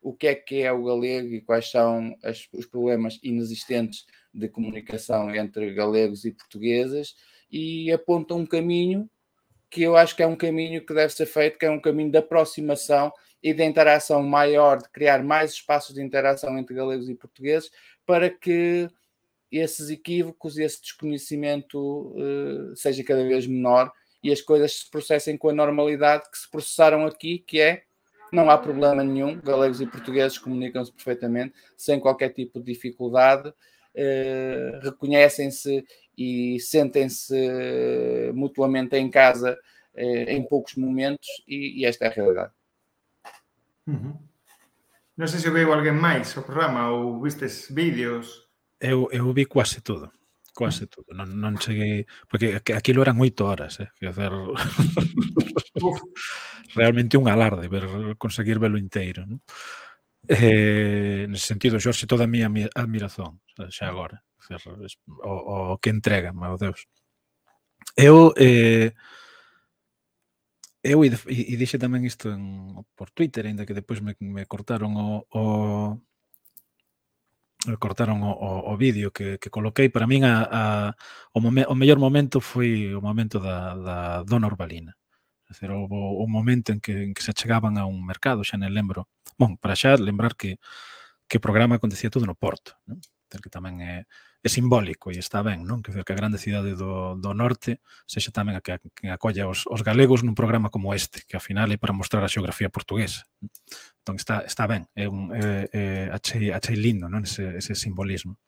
[0.00, 4.48] o que é que é o galego e quais são as, os problemas inexistentes de
[4.48, 7.14] comunicação entre galegos e portuguesas
[7.50, 9.08] e aponta um caminho
[9.70, 12.10] que eu acho que é um caminho que deve ser feito, que é um caminho
[12.10, 17.14] de aproximação e de interação maior, de criar mais espaços de interação entre galegos e
[17.14, 17.70] portugueses,
[18.06, 18.88] para que
[19.50, 25.36] esses equívocos e esse desconhecimento uh, seja cada vez menor e as coisas se processem
[25.36, 27.82] com a normalidade que se processaram aqui, que é
[28.32, 34.80] não há problema nenhum, galegos e portugueses comunicam-se perfeitamente, sem qualquer tipo de dificuldade, uh,
[34.82, 35.84] reconhecem-se
[36.18, 39.54] e sentem-se mutuamente em casa
[39.94, 42.52] uh, em poucos momentos, e, e, esta é a realidade.
[43.86, 44.18] Uhum.
[45.14, 48.50] Non sei se veo alguén máis o programa ou vistes vídeos.
[48.82, 50.10] Eu, eu vi quase todo
[50.58, 51.06] quase todo.
[51.14, 52.02] Non, non cheguei...
[52.26, 53.94] Porque aquilo eran oito horas, eh?
[53.94, 54.34] Que hacer...
[56.74, 57.86] Realmente un alarde ver
[58.18, 59.22] conseguir velo inteiro.
[59.22, 59.38] Non?
[60.26, 63.38] Eh, nese sentido, Xorxe, toda a miña admiración,
[63.70, 64.26] xa agora.
[65.24, 66.86] O, o que entregan, meu Deus.
[67.96, 68.92] Eu eh,
[70.82, 74.94] eu e, e dixe tamén isto en, por Twitter, ainda que depois me, me cortaron
[74.96, 75.42] o, o
[77.66, 79.88] me cortaron o, o, o vídeo que, que coloquei.
[79.90, 80.62] Para min a, a,
[81.34, 84.94] o, momen, o mellor momento foi o momento da, da dona Urbalina.
[85.48, 88.56] É dizer, o, o momento en que, en que se chegaban a un mercado, xa
[88.56, 89.08] non lembro.
[89.36, 90.56] Bon, para xa lembrar que
[91.28, 92.98] que o programa acontecía todo no Porto, non?
[93.28, 94.04] que tamén é, eh,
[94.42, 95.82] é simbólico e está ben, non?
[95.82, 99.50] Que, que a grande cidade do, do norte sexa tamén a que, a, que acolla
[99.50, 102.70] os, os galegos nun programa como este, que ao final é para mostrar a xeografía
[102.70, 103.26] portuguesa.
[104.06, 105.82] Entón está, está ben, é un, é, é,
[106.14, 107.26] achei, achei lindo non?
[107.26, 108.38] Ese, ese simbolismo.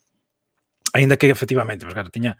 [0.94, 2.38] Ainda que efectivamente, pues, claro, tiña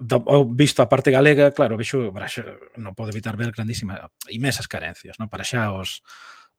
[0.00, 0.22] do,
[0.54, 2.42] visto a parte galega, claro, vexo, xa,
[2.78, 3.98] non pode evitar ver grandísimas,
[4.30, 5.26] imensas carencias, non?
[5.26, 6.06] Para xa os,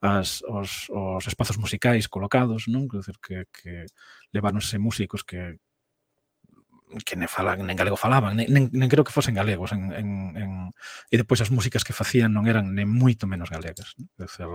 [0.04, 2.92] as, os, os espazos musicais colocados, non?
[2.92, 3.74] Quer dizer, que, que
[4.36, 5.58] leváronse músicos que,
[7.06, 10.52] que ne falan, nen galego falaban, nen, nen, creo que fosen galegos en, en, en,
[11.10, 14.06] e depois as músicas que facían non eran nem moito menos galegas, né?
[14.22, 14.48] dizer,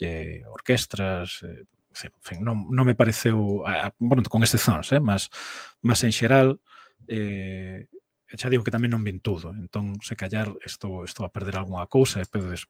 [0.00, 1.64] eh, orquestras, eh,
[2.04, 5.32] en non, non me pareceu, a, bueno, con excepcións, eh, mas,
[5.80, 6.60] mas en xeral,
[7.08, 7.88] eh,
[8.34, 11.86] xa digo que tamén non vin todo, entón se callar estou, estou a perder algunha
[11.86, 12.66] cousa e pedo des,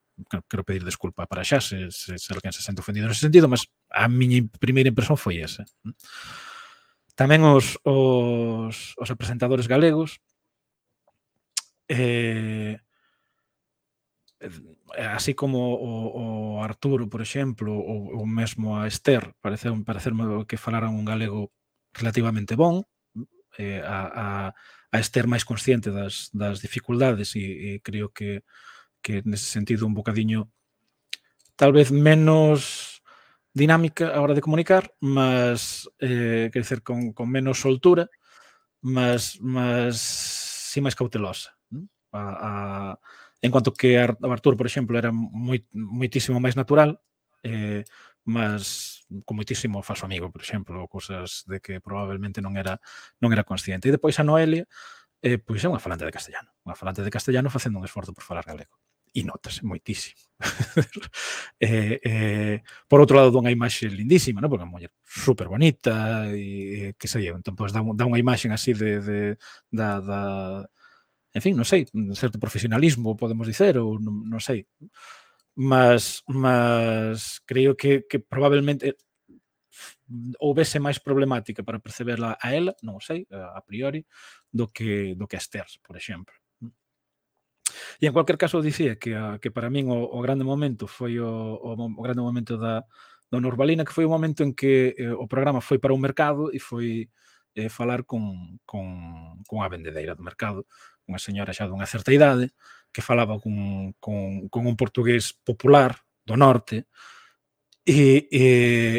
[0.49, 3.65] quero pedir desculpa para xa se, se, se alguén se sente ofendido nese sentido, mas
[3.89, 5.65] a miña primeira impresión foi esa.
[5.65, 5.97] Eh?
[7.15, 10.19] Tamén os, os, os representadores galegos
[11.89, 12.79] eh,
[14.99, 20.61] así como o, o Arturo, por exemplo, ou, ou mesmo a Esther, pareceu, parecerme que
[20.61, 21.53] falaran un galego
[21.93, 22.85] relativamente bon,
[23.59, 24.27] eh, a, a,
[24.91, 28.43] a Esther máis consciente das, das dificuldades e, e creo que,
[29.03, 30.51] que nese sentido un bocadiño
[31.57, 32.94] tal vez menos
[33.55, 38.11] dinámica a hora de comunicar, mas, eh, quer dizer, con, con menos soltura,
[38.83, 39.97] mas, mas
[40.75, 41.55] sí máis cautelosa.
[41.71, 41.87] ¿no?
[42.13, 42.53] A, a,
[43.41, 46.99] en cuanto que a Artur, por exemplo, era moi, moitísimo máis natural,
[47.47, 47.85] eh,
[48.25, 52.81] mas con moitísimo falso amigo, por exemplo, cousas de que probablemente non era
[53.23, 53.87] non era consciente.
[53.89, 54.65] E depois a Noelia,
[55.23, 58.25] eh, pois é unha falante de castellano, unha falante de castellano facendo un esforzo por
[58.25, 58.77] falar galego
[59.15, 60.19] e notase moitísimo.
[61.61, 64.51] eh, eh, por outro lado, dunha imaxe lindísima, non?
[64.51, 68.51] porque é unha muller super bonita e que sei, entón, pois, dá, dá unha imaxe
[68.51, 69.19] así de, de
[69.71, 70.21] da, da,
[71.31, 74.67] en fin, non sei, un certo profesionalismo, podemos dicer, ou non, non sei.
[75.55, 78.99] Mas, mas creo que, que probablemente
[80.43, 84.03] houvese máis problemática para perceberla a ela, non sei, a priori,
[84.51, 86.35] do que do que a Esther, por exemplo.
[88.01, 91.19] E en cualquier caso dicía que, a, que para min o, o grande momento foi
[91.19, 92.87] o, o, o grande momento da,
[93.31, 96.51] da Norbalina, que foi o momento en que eh, o programa foi para o mercado
[96.53, 97.11] e foi
[97.55, 100.67] eh, falar con, con, con a vendedeira do mercado,
[101.07, 102.51] unha señora xa dunha certa idade,
[102.95, 106.87] que falaba con, con, con un portugués popular do norte,
[107.85, 108.45] e, e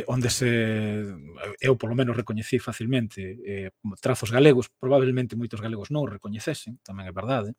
[0.07, 6.05] onde se eh, eu polo menos recoñecí facilmente eh, trazos galegos, probablemente moitos galegos non
[6.05, 7.57] o recoñecesen, tamén é verdade.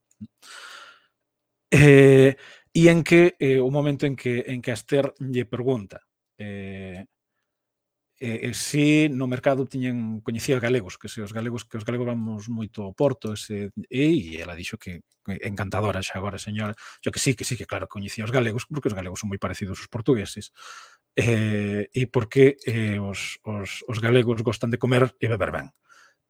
[1.71, 2.37] Eh,
[2.73, 5.99] e en que eh, o momento en que en que a Esther lle pregunta
[6.39, 7.07] eh,
[8.21, 12.07] eh, se si no mercado tiñen coñecía galegos, que se os galegos que os galegos
[12.07, 14.05] vamos moito ao Porto, ese, e,
[14.37, 15.05] e ela dixo que
[15.45, 18.89] encantadora xa agora, señora, yo que sí, que sí, que claro, coñecía os galegos, porque
[18.89, 20.53] os galegos son moi parecidos aos portugueses.
[21.17, 25.67] Eh, e porque eh, os, os, os galegos gostan de comer e beber ben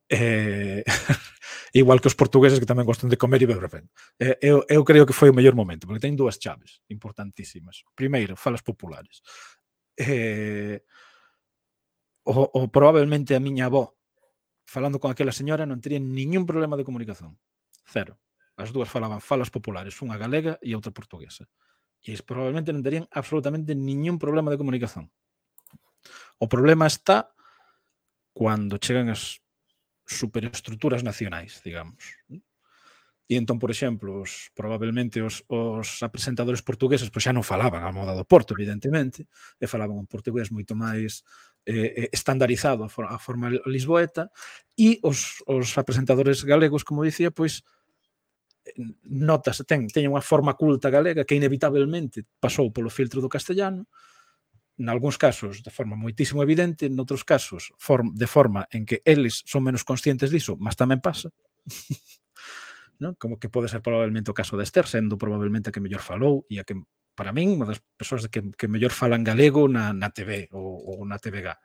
[0.08, 0.84] eh,
[1.72, 3.86] igual que os portugueses que tamén gostan de comer e beber ben.
[4.18, 7.82] Eh, eu, eu creo que foi o mellor momento, porque ten dúas chaves importantísimas.
[7.94, 9.20] Primeiro, falas populares.
[9.96, 10.82] Eh,
[12.26, 13.96] o, o probablemente a miña avó
[14.66, 17.38] falando con aquela señora non tería ningún problema de comunicación.
[17.86, 18.18] Cero.
[18.58, 21.46] As dúas falaban falas populares, unha galega e outra portuguesa.
[22.02, 25.12] E es, probablemente non terían absolutamente ningún problema de comunicación.
[26.42, 27.30] O problema está
[28.34, 29.40] cuando chegan as
[30.06, 32.16] superestruturas nacionais, digamos.
[33.26, 37.90] E entón, por exemplo, os, probablemente os, os apresentadores portugueses pois xa non falaban a
[37.90, 39.26] moda do Porto, evidentemente,
[39.58, 41.26] e falaban un portugués moito máis
[41.66, 44.30] eh, eh estandarizado a, for, a forma lisboeta,
[44.78, 47.66] e os, os apresentadores galegos, como dicía, pois
[49.02, 53.90] notas, ten, teñen unha forma culta galega que inevitablemente pasou polo filtro do castellano,
[54.76, 59.64] nalgúns casos de forma moitísimo evidente, noutros casos form, de forma en que eles son
[59.64, 61.32] menos conscientes diso, mas tamén pasa.
[63.00, 63.16] non?
[63.16, 66.44] Como que pode ser probablemente o caso de Esther, sendo probablemente a que mellor falou
[66.48, 66.76] e a que
[67.16, 71.08] para min, unha das persoas que, que mellor falan galego na, na TV ou, ou
[71.08, 71.56] na TVG.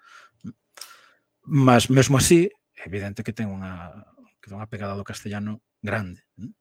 [1.44, 2.48] Mas, mesmo así,
[2.80, 3.92] é evidente que ten unha,
[4.40, 6.24] que ten unha pegada do castellano grande.
[6.40, 6.56] Non?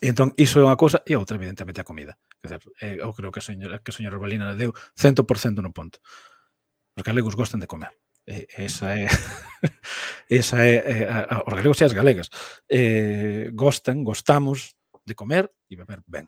[0.00, 2.18] Entón, iso é unha cousa e outra, evidentemente, a comida.
[2.40, 5.72] Quer dizer, eh, eu creo que a señora, que a señora Balina deu 100% no
[5.72, 6.00] ponto.
[6.96, 7.92] Os galegos gostan de comer.
[8.26, 9.06] E, esa é
[10.28, 12.28] esa é, é a, a, os galegos e as galegas
[12.66, 14.74] eh, gostan, gostamos
[15.06, 16.26] de comer e beber ben.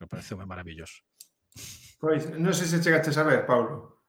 [0.00, 1.04] Me pareceu maravilloso.
[2.00, 4.00] Pois, non sei se chegaste a saber, Paulo.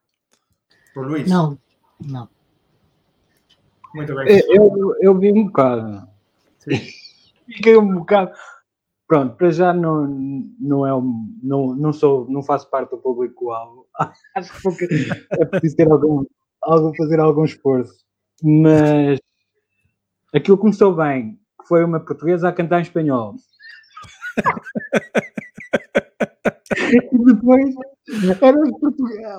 [0.96, 1.28] Por Luís.
[1.30, 1.60] Non,
[2.08, 2.26] non.
[3.94, 4.26] Moito ben.
[4.26, 6.08] Eu, eu, eu vi un bocado.
[6.64, 6.74] Sí.
[7.46, 8.34] Fiquei un bocado.
[9.14, 10.08] Pronto, para já não,
[10.60, 10.90] não é
[11.44, 13.86] não, não sou, não faço parte do público-alvo.
[14.36, 15.08] Acho que
[15.40, 16.26] é preciso ter algum,
[16.64, 18.04] algum, fazer algum esforço.
[18.42, 19.20] Mas
[20.34, 23.36] aquilo começou bem, foi uma portuguesa a cantar em espanhol.
[26.90, 27.76] e depois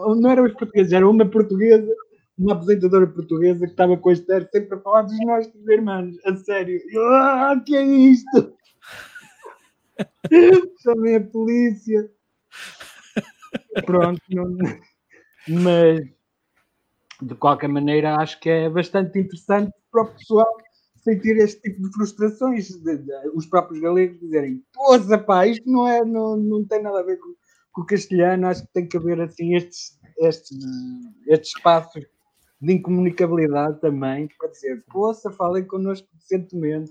[0.06, 1.92] os não eram os portugueses, era uma portuguesa,
[2.38, 6.36] uma apresentadora portuguesa que estava com a Esther sempre a falar dos nossos irmãos, a
[6.36, 6.76] sério.
[6.76, 8.54] E eu, ah, que é isto?
[10.82, 12.10] Chamei a polícia.
[13.84, 14.56] Pronto, não-
[15.48, 16.00] mas
[17.22, 20.48] de qualquer maneira acho que é bastante interessante para o pessoal
[20.96, 25.86] sentir este tipo de frustrações, de- de- os próprios galegos dizerem, poça pá, isto não,
[25.86, 27.34] é, não, não tem nada a ver com,
[27.72, 30.58] com o castelhano, acho que tem que haver assim estes, estes,
[31.26, 32.04] estes espaços
[32.60, 36.90] de incomunicabilidade também, para dizer, poça, falem connosco decentemente.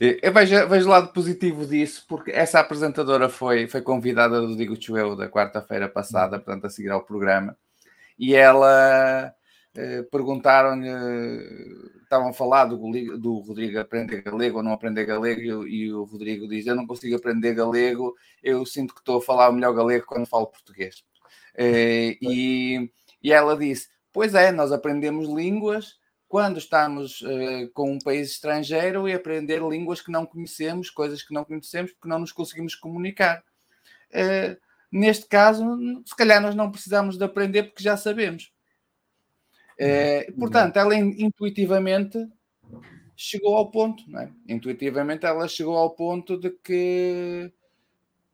[0.00, 5.14] Eu vejo, vejo lado positivo disso, porque essa apresentadora foi, foi convidada do Digo Eu
[5.16, 7.56] da quarta-feira passada, portanto, a seguir ao programa,
[8.18, 9.34] e ela
[9.74, 10.88] eh, perguntaram-lhe,
[12.02, 12.76] estavam a falar do,
[13.18, 16.76] do Rodrigo aprender galego ou não aprender galego, e, o- e o Rodrigo diz: Eu
[16.76, 20.46] não consigo aprender galego, eu sinto que estou a falar o melhor galego quando falo
[20.46, 21.02] português.
[21.56, 22.90] Eh, e,
[23.22, 25.96] e ela disse: Pois é, nós aprendemos línguas
[26.28, 31.32] quando estamos uh, com um país estrangeiro e aprender línguas que não conhecemos, coisas que
[31.32, 33.42] não conhecemos, porque não nos conseguimos comunicar.
[34.10, 34.56] Uh,
[34.90, 35.64] neste caso,
[36.04, 38.52] se calhar nós não precisamos de aprender porque já sabemos.
[39.78, 42.18] Uh, portanto, ela intuitivamente
[43.16, 44.28] chegou ao ponto, é?
[44.48, 47.52] Intuitivamente ela chegou ao ponto de que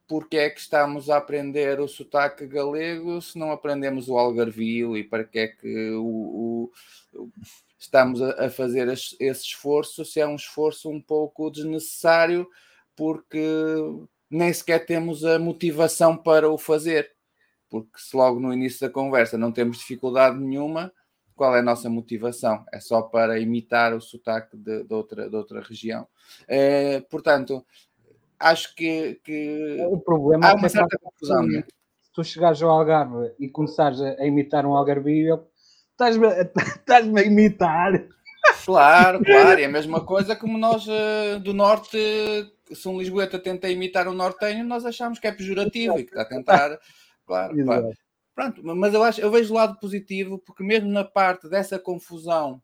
[0.07, 5.05] porque é que estamos a aprender o sotaque galego se não aprendemos o algarvio e
[5.05, 6.73] para que é que o,
[7.15, 7.31] o
[7.81, 12.47] estamos a, a fazer esse, esforço se é um esforço um pouco desnecessário
[12.95, 13.41] porque
[14.31, 17.11] nem sequer temos a motivação para o fazer
[17.69, 20.93] porque se logo no início da conversa não temos dificuldade nenhuma
[21.41, 22.67] qual é a nossa motivação?
[22.71, 26.07] É só para imitar o sotaque de, de outra, de outra região.
[26.47, 27.65] É, portanto,
[28.39, 31.49] acho que, que o problema há é uma certa confusão.
[32.03, 35.47] Se tu chegares ao Algarve e começares a, imitar um algarvio,
[36.01, 36.27] estás-me
[36.81, 38.05] estás a imitar.
[38.65, 41.99] Claro, claro, é a mesma coisa como nós uh, do Norte,
[42.73, 46.23] se um Lisboeta tenta imitar um nortenho, nós achamos que é pejorativo e que está
[46.23, 46.79] a tentar.
[47.27, 47.91] Claro, claro.
[48.35, 52.63] Pronto, mas eu, acho, eu vejo o lado positivo, porque mesmo na parte dessa confusão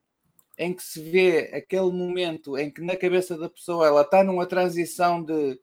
[0.59, 4.47] em que se vê aquele momento em que na cabeça da pessoa ela está numa
[4.47, 5.61] transição de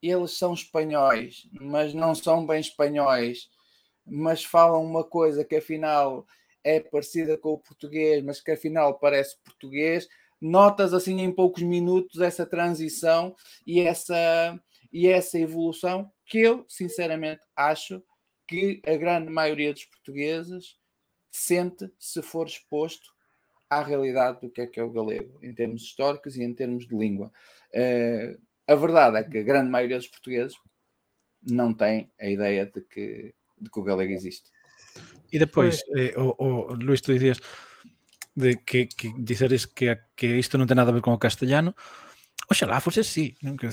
[0.00, 3.50] eles são espanhóis, mas não são bem espanhóis,
[4.06, 6.26] mas falam uma coisa que afinal
[6.64, 10.08] é parecida com o português, mas que afinal parece português.
[10.40, 13.34] Notas assim em poucos minutos essa transição
[13.66, 14.58] e essa,
[14.92, 18.02] e essa evolução que eu sinceramente acho
[18.46, 20.76] que a grande maioria dos portugueses
[21.30, 23.10] sente se for exposto
[23.68, 26.86] à realidade do que é que é o galego, em termos históricos e em termos
[26.86, 27.30] de língua.
[27.74, 30.56] Uh, a verdade é que a grande maioria dos portugueses
[31.42, 34.50] não tem a ideia de que, de que o galego existe.
[35.28, 37.40] E depois, eh, o, o Luís, tú dicías
[38.34, 41.74] de que, que diceres que, que isto non ten nada a ver con o castellano,
[42.48, 43.68] Oxalá fose sí, non que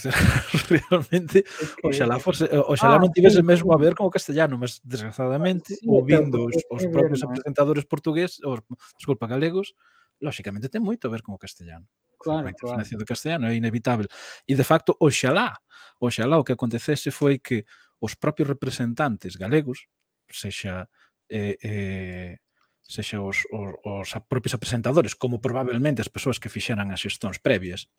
[0.68, 1.48] realmente
[1.80, 3.48] oxalá fose, oxalá ah, non tivese sí.
[3.48, 7.40] mesmo a ver con o castellano, mas desgraciadamente sí, ouvindo os, os propios verdad.
[7.40, 8.60] presentadores portugués, os,
[9.00, 9.80] desculpa, galegos,
[10.20, 11.88] lóxicamente ten moito a ver con o castellano.
[12.20, 12.84] Claro, a claro.
[12.84, 14.12] do castellano é inevitável.
[14.44, 15.56] E de facto, oxalá,
[16.04, 17.64] oxalá o que acontecese foi que
[18.04, 19.88] os propios representantes galegos,
[20.28, 20.92] sexa
[21.30, 22.38] eh, eh,
[22.82, 27.90] sexa os, os, os propios apresentadores, como probablemente as persoas que fixeran as xestóns previas,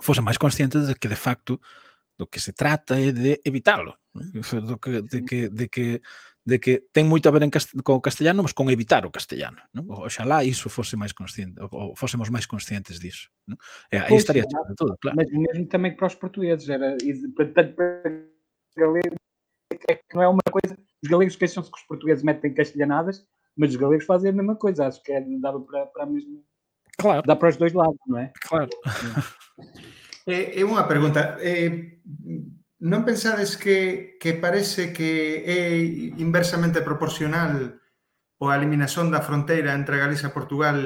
[0.00, 1.60] fosen máis conscientes de que, de facto,
[2.16, 5.86] do que se trata é de evitalo, do que, de que, de que
[6.44, 9.62] de que ten moito a ver en cast co castellano, mas con evitar o castellano,
[9.70, 9.86] non?
[9.86, 13.54] Oxalá iso fose máis consciente, ou fósemos máis conscientes disso, non?
[13.94, 15.14] E aí pois, estaría claro, todo, claro.
[15.14, 18.26] Mas mesmo também para os portugueses era, e, portanto, para,
[18.74, 22.54] para, para, é que não é uma coisa os galegos queixam-se que os portugueses metem
[22.54, 23.26] castelhanadas,
[23.56, 26.40] mas os galegos fazem a mesma coisa, acho que é, dava para, para a mesma...
[26.98, 27.22] Claro.
[27.26, 28.32] Dá para os dois lados, não é?
[28.40, 28.70] Claro.
[30.26, 31.98] É, é unha pregunta, eh,
[32.78, 35.74] non pensades que, que parece que é
[36.18, 37.74] inversamente proporcional
[38.38, 40.78] a eliminación da fronteira entre Galicia e Portugal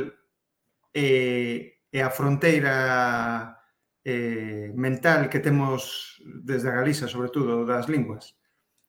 [0.93, 3.57] e, e a fronteira
[4.05, 8.37] eh, mental que temos desde a Galicia, sobre todo, das linguas?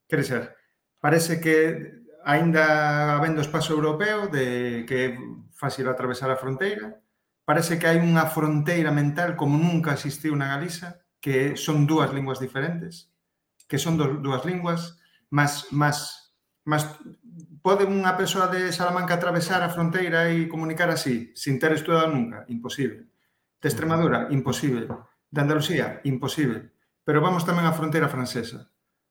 [0.08, 0.57] Quere ser,
[1.00, 5.10] parece que aínda habendo espazo europeo de que é
[5.56, 7.00] fácil atravesar a fronteira,
[7.48, 12.44] parece que hai unha fronteira mental como nunca existiu na Galiza, que son dúas linguas
[12.44, 13.10] diferentes,
[13.68, 15.00] que son dúas linguas,
[15.32, 16.36] mas, mas,
[16.68, 16.84] mas
[17.64, 22.44] pode unha persoa de Salamanca atravesar a fronteira e comunicar así, sin ter estudado nunca?
[22.52, 23.08] Imposible.
[23.60, 24.28] De Extremadura?
[24.32, 24.88] Imposible.
[25.32, 26.00] De Andalucía?
[26.04, 26.76] Imposible.
[27.08, 28.68] Pero vamos tamén á fronteira francesa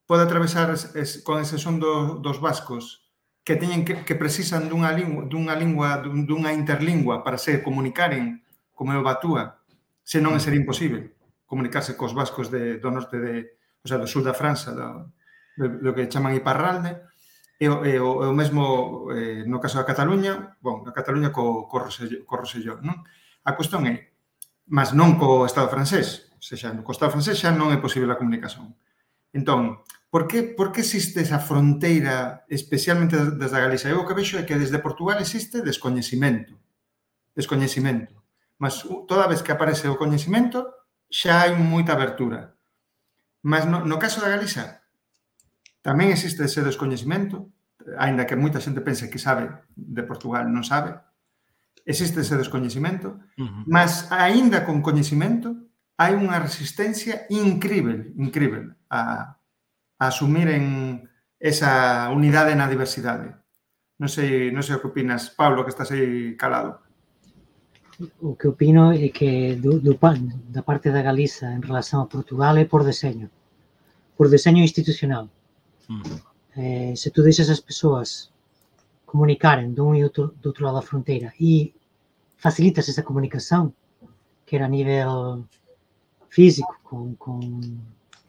[0.06, 3.10] pode atravesar es, con excepción do, dos vascos
[3.46, 8.42] que teñen que, que precisan dunha lingua, dunha lingua dunha interlingua para se comunicaren
[8.74, 9.62] como é o Batúa,
[10.02, 10.42] senón mm.
[10.42, 11.14] sería imposible
[11.46, 15.14] comunicarse cos vascos de, do norte de, o sea, do sul da França, do,
[15.56, 16.98] do que chaman Iparralde,
[17.58, 21.32] e o, e o, e o mesmo eh, no caso da Cataluña, bon, a Cataluña
[21.32, 23.00] co, co, Roselló, co Roselló, non?
[23.46, 24.12] A cuestión é,
[24.68, 28.20] mas non co Estado francés, se xa, co Estado francés xa non é posible a
[28.20, 28.76] comunicación.
[29.32, 29.80] Entón,
[30.10, 33.90] Por que, por que existe esa fronteira, especialmente desde a Galiza?
[33.90, 36.54] Eu o que vexo é que desde Portugal existe descoñecimento.
[37.34, 38.14] Descoñecimento.
[38.56, 40.64] Mas toda vez que aparece o coñecimento,
[41.10, 42.56] xa hai moita abertura.
[43.42, 44.82] Mas no, no caso da Galiza,
[45.82, 47.50] tamén existe ese descoñecimento,
[47.98, 50.98] aínda que moita xente pense que sabe de Portugal, non sabe.
[51.86, 53.62] Existe ese descoñecimento, uh -huh.
[53.70, 55.54] mas aínda con coñecimento,
[55.94, 59.36] hai unha resistencia incrível, incrível a
[59.98, 61.08] asumir en
[61.40, 63.32] esa unidade na diversidade.
[63.96, 66.84] Non sei, non sei o que opinas, Pablo, que estás aí calado.
[68.20, 72.10] O que opino é que do, do, pan- da parte da Galiza en relación a
[72.12, 73.32] Portugal é por deseño.
[74.20, 75.32] Por deseño institucional.
[75.88, 76.02] Mm.
[76.56, 78.32] Eh, se tú deixas as persoas
[79.08, 81.72] comunicaren dun e outro, do outro lado da fronteira e
[82.36, 83.72] facilitas esa comunicación,
[84.44, 85.48] que era a nivel
[86.28, 87.40] físico, con, con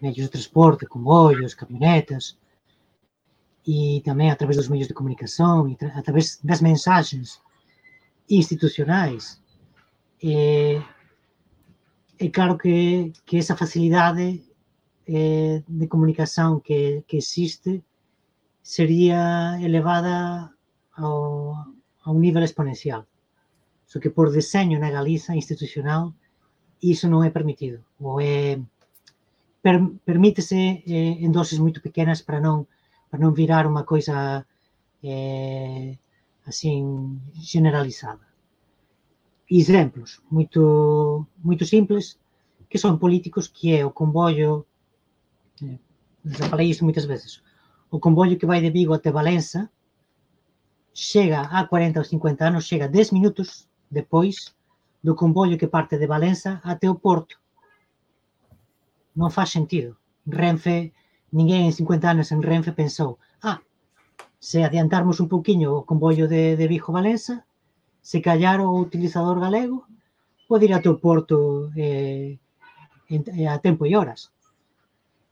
[0.02, 2.38] medios de transporte, comboios, camionetas,
[3.68, 7.44] e tamén a través dos medios de comunicación, e tra- a través das mensaxes
[8.32, 9.44] institucionais.
[10.24, 10.80] Eh,
[12.18, 14.42] é claro que, que esa facilidade
[15.06, 17.84] eh, de comunicación que, que existe
[18.64, 20.52] sería elevada
[20.96, 21.54] ao,
[22.04, 23.06] a un nivel exponencial.
[23.86, 26.12] Só que por deseño na Galiza institucional
[26.84, 27.80] iso non é permitido.
[28.04, 28.60] Ou é
[29.68, 32.58] per, permítese eh, en doses moito pequenas para non
[33.12, 34.48] para non virar unha coisa
[35.04, 36.00] eh,
[36.48, 36.72] así
[37.36, 38.24] generalizada.
[39.52, 40.62] Exemplos moito
[41.44, 42.16] moito simples
[42.72, 44.64] que son políticos que é o comboio
[45.60, 45.80] eh,
[46.24, 47.44] já falei isto moitas veces
[47.92, 49.68] o comboio que vai de Vigo até Valença
[50.94, 54.56] chega a 40 ou 50 anos, chega 10 minutos depois
[55.04, 57.40] do comboio que parte de Valença até o Porto.
[59.18, 59.98] non faz sentido.
[60.30, 60.94] Renfe,
[61.34, 63.60] ninguén en 50 anos en Renfe pensou ah,
[64.40, 67.44] se adiantarmos un pouquiño o comboio de, de Vigo Valença,
[68.00, 69.90] se callar o utilizador galego,
[70.48, 72.38] pode ir até o porto eh,
[73.10, 74.32] en, eh, a tempo e horas.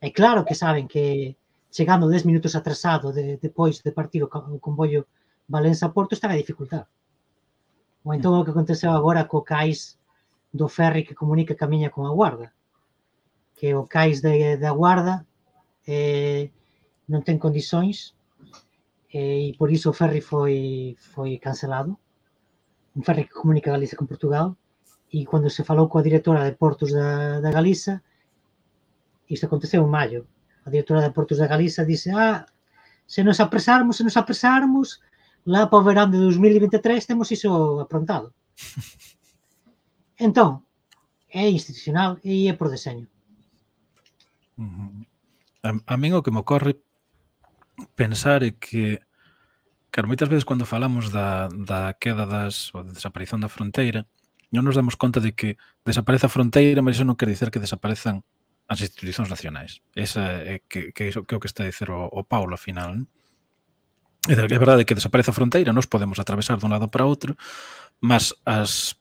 [0.02, 1.36] É claro que saben que
[1.70, 5.06] chegando 10 minutos atrasado de, depois de partir o, o comboio
[5.48, 6.84] Valença-Porto estaba a dificultar.
[8.04, 9.96] Ou entón o que aconteceu agora co cais
[10.52, 12.55] do ferry que comunica Camiña con a Guarda.
[13.56, 15.26] Que o cais de, da Guarda
[15.88, 16.52] eh,
[17.08, 18.12] non ten condições
[19.10, 21.96] eh, e por iso o ferry foi, foi cancelado.
[22.92, 24.56] Un ferry que comunica Galicia con Portugal
[25.10, 28.02] e cando se falou coa directora de Portos da, da Galiza
[29.28, 30.26] isto aconteceu en maio
[30.66, 32.46] a directora de Portos da Galiza dice ah,
[33.06, 35.00] se nos apresarmos, se nos apresarmos
[35.46, 38.34] lá para o verán de 2023 temos iso aprontado
[40.26, 40.66] entón
[41.30, 43.15] é institucional e é por deseño Ujú.
[44.56, 46.80] A, a min o que me ocorre
[47.94, 49.00] pensar é que
[49.96, 54.04] Claro, moitas veces cando falamos da, da queda das, ou da desaparición da fronteira,
[54.52, 55.56] non nos damos conta de que
[55.88, 58.20] desaparece a fronteira, mas iso non quer dizer que desaparezan
[58.68, 59.80] as institucións nacionais.
[59.96, 62.52] Esa é que, que, iso, que é o que está a dizer o, o Paulo
[62.52, 62.92] ao final.
[62.92, 63.08] Non?
[64.28, 67.32] É verdade que desaparece a fronteira, nos podemos atravesar dun lado para outro,
[67.96, 69.00] mas as,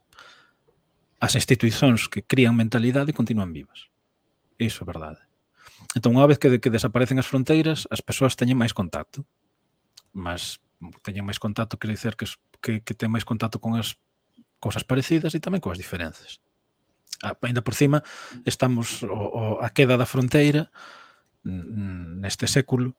[1.20, 3.92] as institucións que crían mentalidade continúan vivas.
[4.56, 5.25] Iso é verdade.
[5.94, 9.22] Entón, unha vez que, que desaparecen as fronteiras, as persoas teñen máis contacto.
[10.16, 10.64] Mas
[11.06, 12.26] teñen máis contacto, quer dizer que,
[12.64, 14.00] que, que ten máis contacto con as
[14.58, 16.42] cousas parecidas e tamén coas diferenzas.
[17.22, 18.04] Ainda por cima,
[18.44, 20.68] estamos o, o, a queda da fronteira
[21.46, 22.98] neste século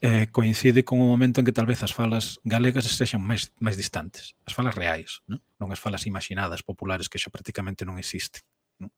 [0.00, 3.74] eh, coincide con o momento en que tal vez as falas galegas estexan máis, máis
[3.74, 8.44] distantes, as falas reais, non, non as falas imaginadas, populares, que xa prácticamente non existen.
[8.78, 8.94] Non?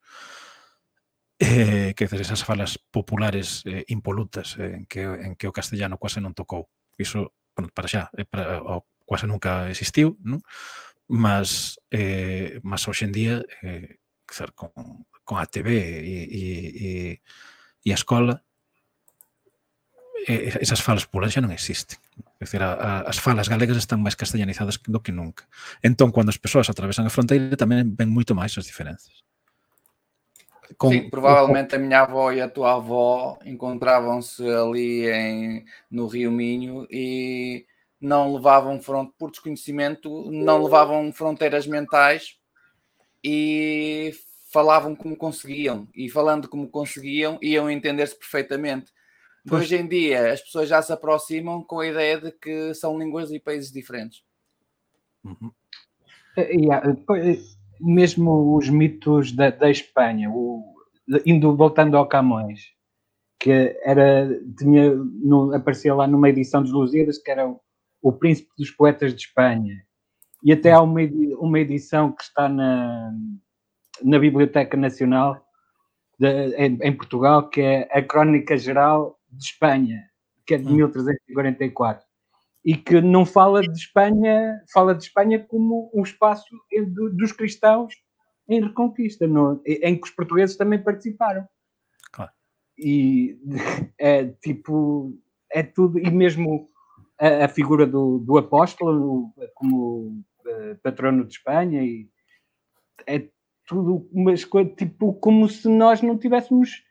[1.40, 6.20] eh, que esas falas populares eh, impolutas eh, en, que, en que o castellano quase
[6.20, 6.68] non tocou.
[7.00, 10.44] Iso, bueno, para xa, eh, para, o, quase nunca existiu, non?
[11.08, 13.98] mas, eh, mas hoxendía, eh,
[14.54, 14.70] con,
[15.24, 16.18] con a TV e, e,
[16.76, 16.88] e,
[17.82, 18.44] e a escola,
[20.28, 21.96] eh, esas falas populares xa non existen.
[22.36, 25.48] É dicir, a, a, as falas galegas están máis castellanizadas do que nunca.
[25.80, 29.24] Entón, cando as persoas atravesan a fronteira, tamén ven moito máis as diferenzas.
[30.82, 36.86] Sim, provavelmente a minha avó e a tua avó encontravam-se ali em, no Rio Minho
[36.90, 37.66] e
[38.00, 42.38] não levavam front, por desconhecimento, não levavam fronteiras mentais
[43.22, 44.12] e
[44.52, 45.88] falavam como conseguiam.
[45.94, 48.92] E falando como conseguiam, iam entender-se perfeitamente.
[49.48, 49.62] Pois.
[49.62, 53.30] Hoje em dia as pessoas já se aproximam com a ideia de que são línguas
[53.30, 54.22] e países diferentes.
[55.24, 55.50] Uhum.
[56.36, 60.74] Yeah, pois, mesmo os mitos da, da Espanha, o,
[61.26, 62.60] indo voltando ao Camões,
[63.38, 63.50] que
[63.82, 64.28] era
[64.58, 67.60] tinha no, aparecia lá numa edição dos Lusíadas que era o,
[68.02, 69.76] o príncipe dos poetas de Espanha
[70.44, 71.00] e até há uma,
[71.38, 73.12] uma edição que está na,
[74.02, 75.42] na Biblioteca Nacional
[76.18, 79.98] de- em, em Portugal que é a Crónica Geral de Espanha
[80.46, 80.74] que é de Hum.
[80.76, 82.04] 1344
[82.64, 86.46] e que não fala de Espanha, fala de Espanha como um espaço
[87.16, 87.94] dos cristãos
[88.48, 91.46] em reconquista, no- em que os portugueses também participaram.
[92.12, 92.32] Claro.
[92.76, 93.38] E
[93.98, 95.18] é tipo,
[95.52, 96.68] é tudo, e mesmo
[97.18, 102.08] a, a figura do, do apóstolo como uh, patrono de Espanha e
[103.06, 103.28] é
[103.66, 106.82] tudo umas coisas tipo como se nós não tivéssemos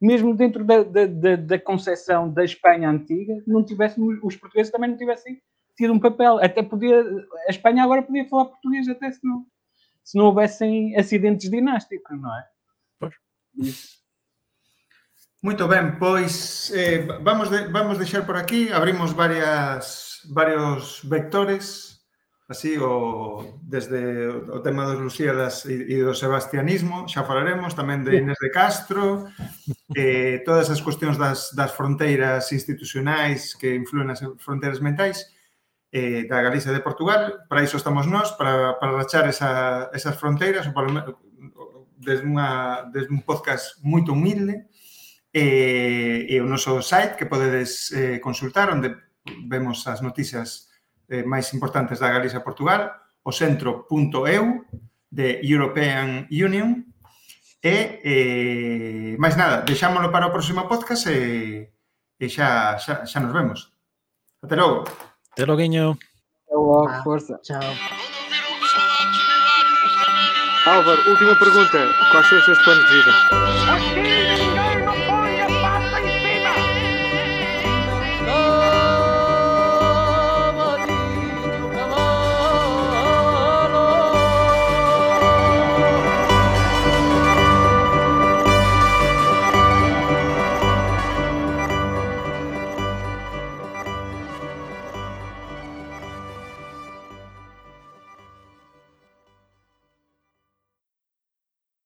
[0.00, 4.90] mesmo dentro da, da, da, da concepção da Espanha antiga, não tivéssemos, os portugueses também
[4.90, 5.40] não tivessem
[5.76, 6.38] tido um papel.
[6.42, 7.00] Até podia,
[7.46, 9.44] a Espanha agora podia falar português até se não,
[10.04, 12.44] se não houvessem acidentes dinásticos, não é?
[12.98, 13.14] Pois.
[13.56, 13.98] Isso.
[15.40, 21.97] Muito ben, pois eh, vamos, de, vamos deixar por aquí, abrimos varias, varios vectores,
[22.48, 28.40] así o desde o tema dos Lusíadas e do sebastianismo, xa falaremos tamén de Inés
[28.40, 29.28] de Castro,
[29.92, 35.28] eh, todas as cuestións das, das fronteiras institucionais que influen nas fronteiras mentais
[35.92, 40.64] eh, da Galicia de Portugal, para iso estamos nós, para, para rachar esa, esas fronteiras,
[40.64, 40.88] ou para,
[42.00, 44.64] desde, unha, desde un podcast moito humilde,
[45.36, 48.96] eh, e o noso site que podedes eh, consultar, onde
[49.44, 50.67] vemos as noticias
[51.08, 52.94] eh, máis importantes da Galiza Portugal,
[53.24, 54.64] o centro.eu
[55.10, 56.84] de European Union
[57.62, 61.68] e eh, máis nada, deixámoslo para o próximo podcast e,
[62.20, 63.72] e xa, xa, xa nos vemos.
[64.42, 64.84] Até logo.
[65.32, 65.98] Até loguinho.
[66.48, 67.38] Boa, ah, força.
[67.42, 67.60] Tchau.
[70.66, 71.78] Álvaro, última pergunta.
[72.10, 73.12] Quais são os seus planos de vida?
[73.32, 74.67] Ah,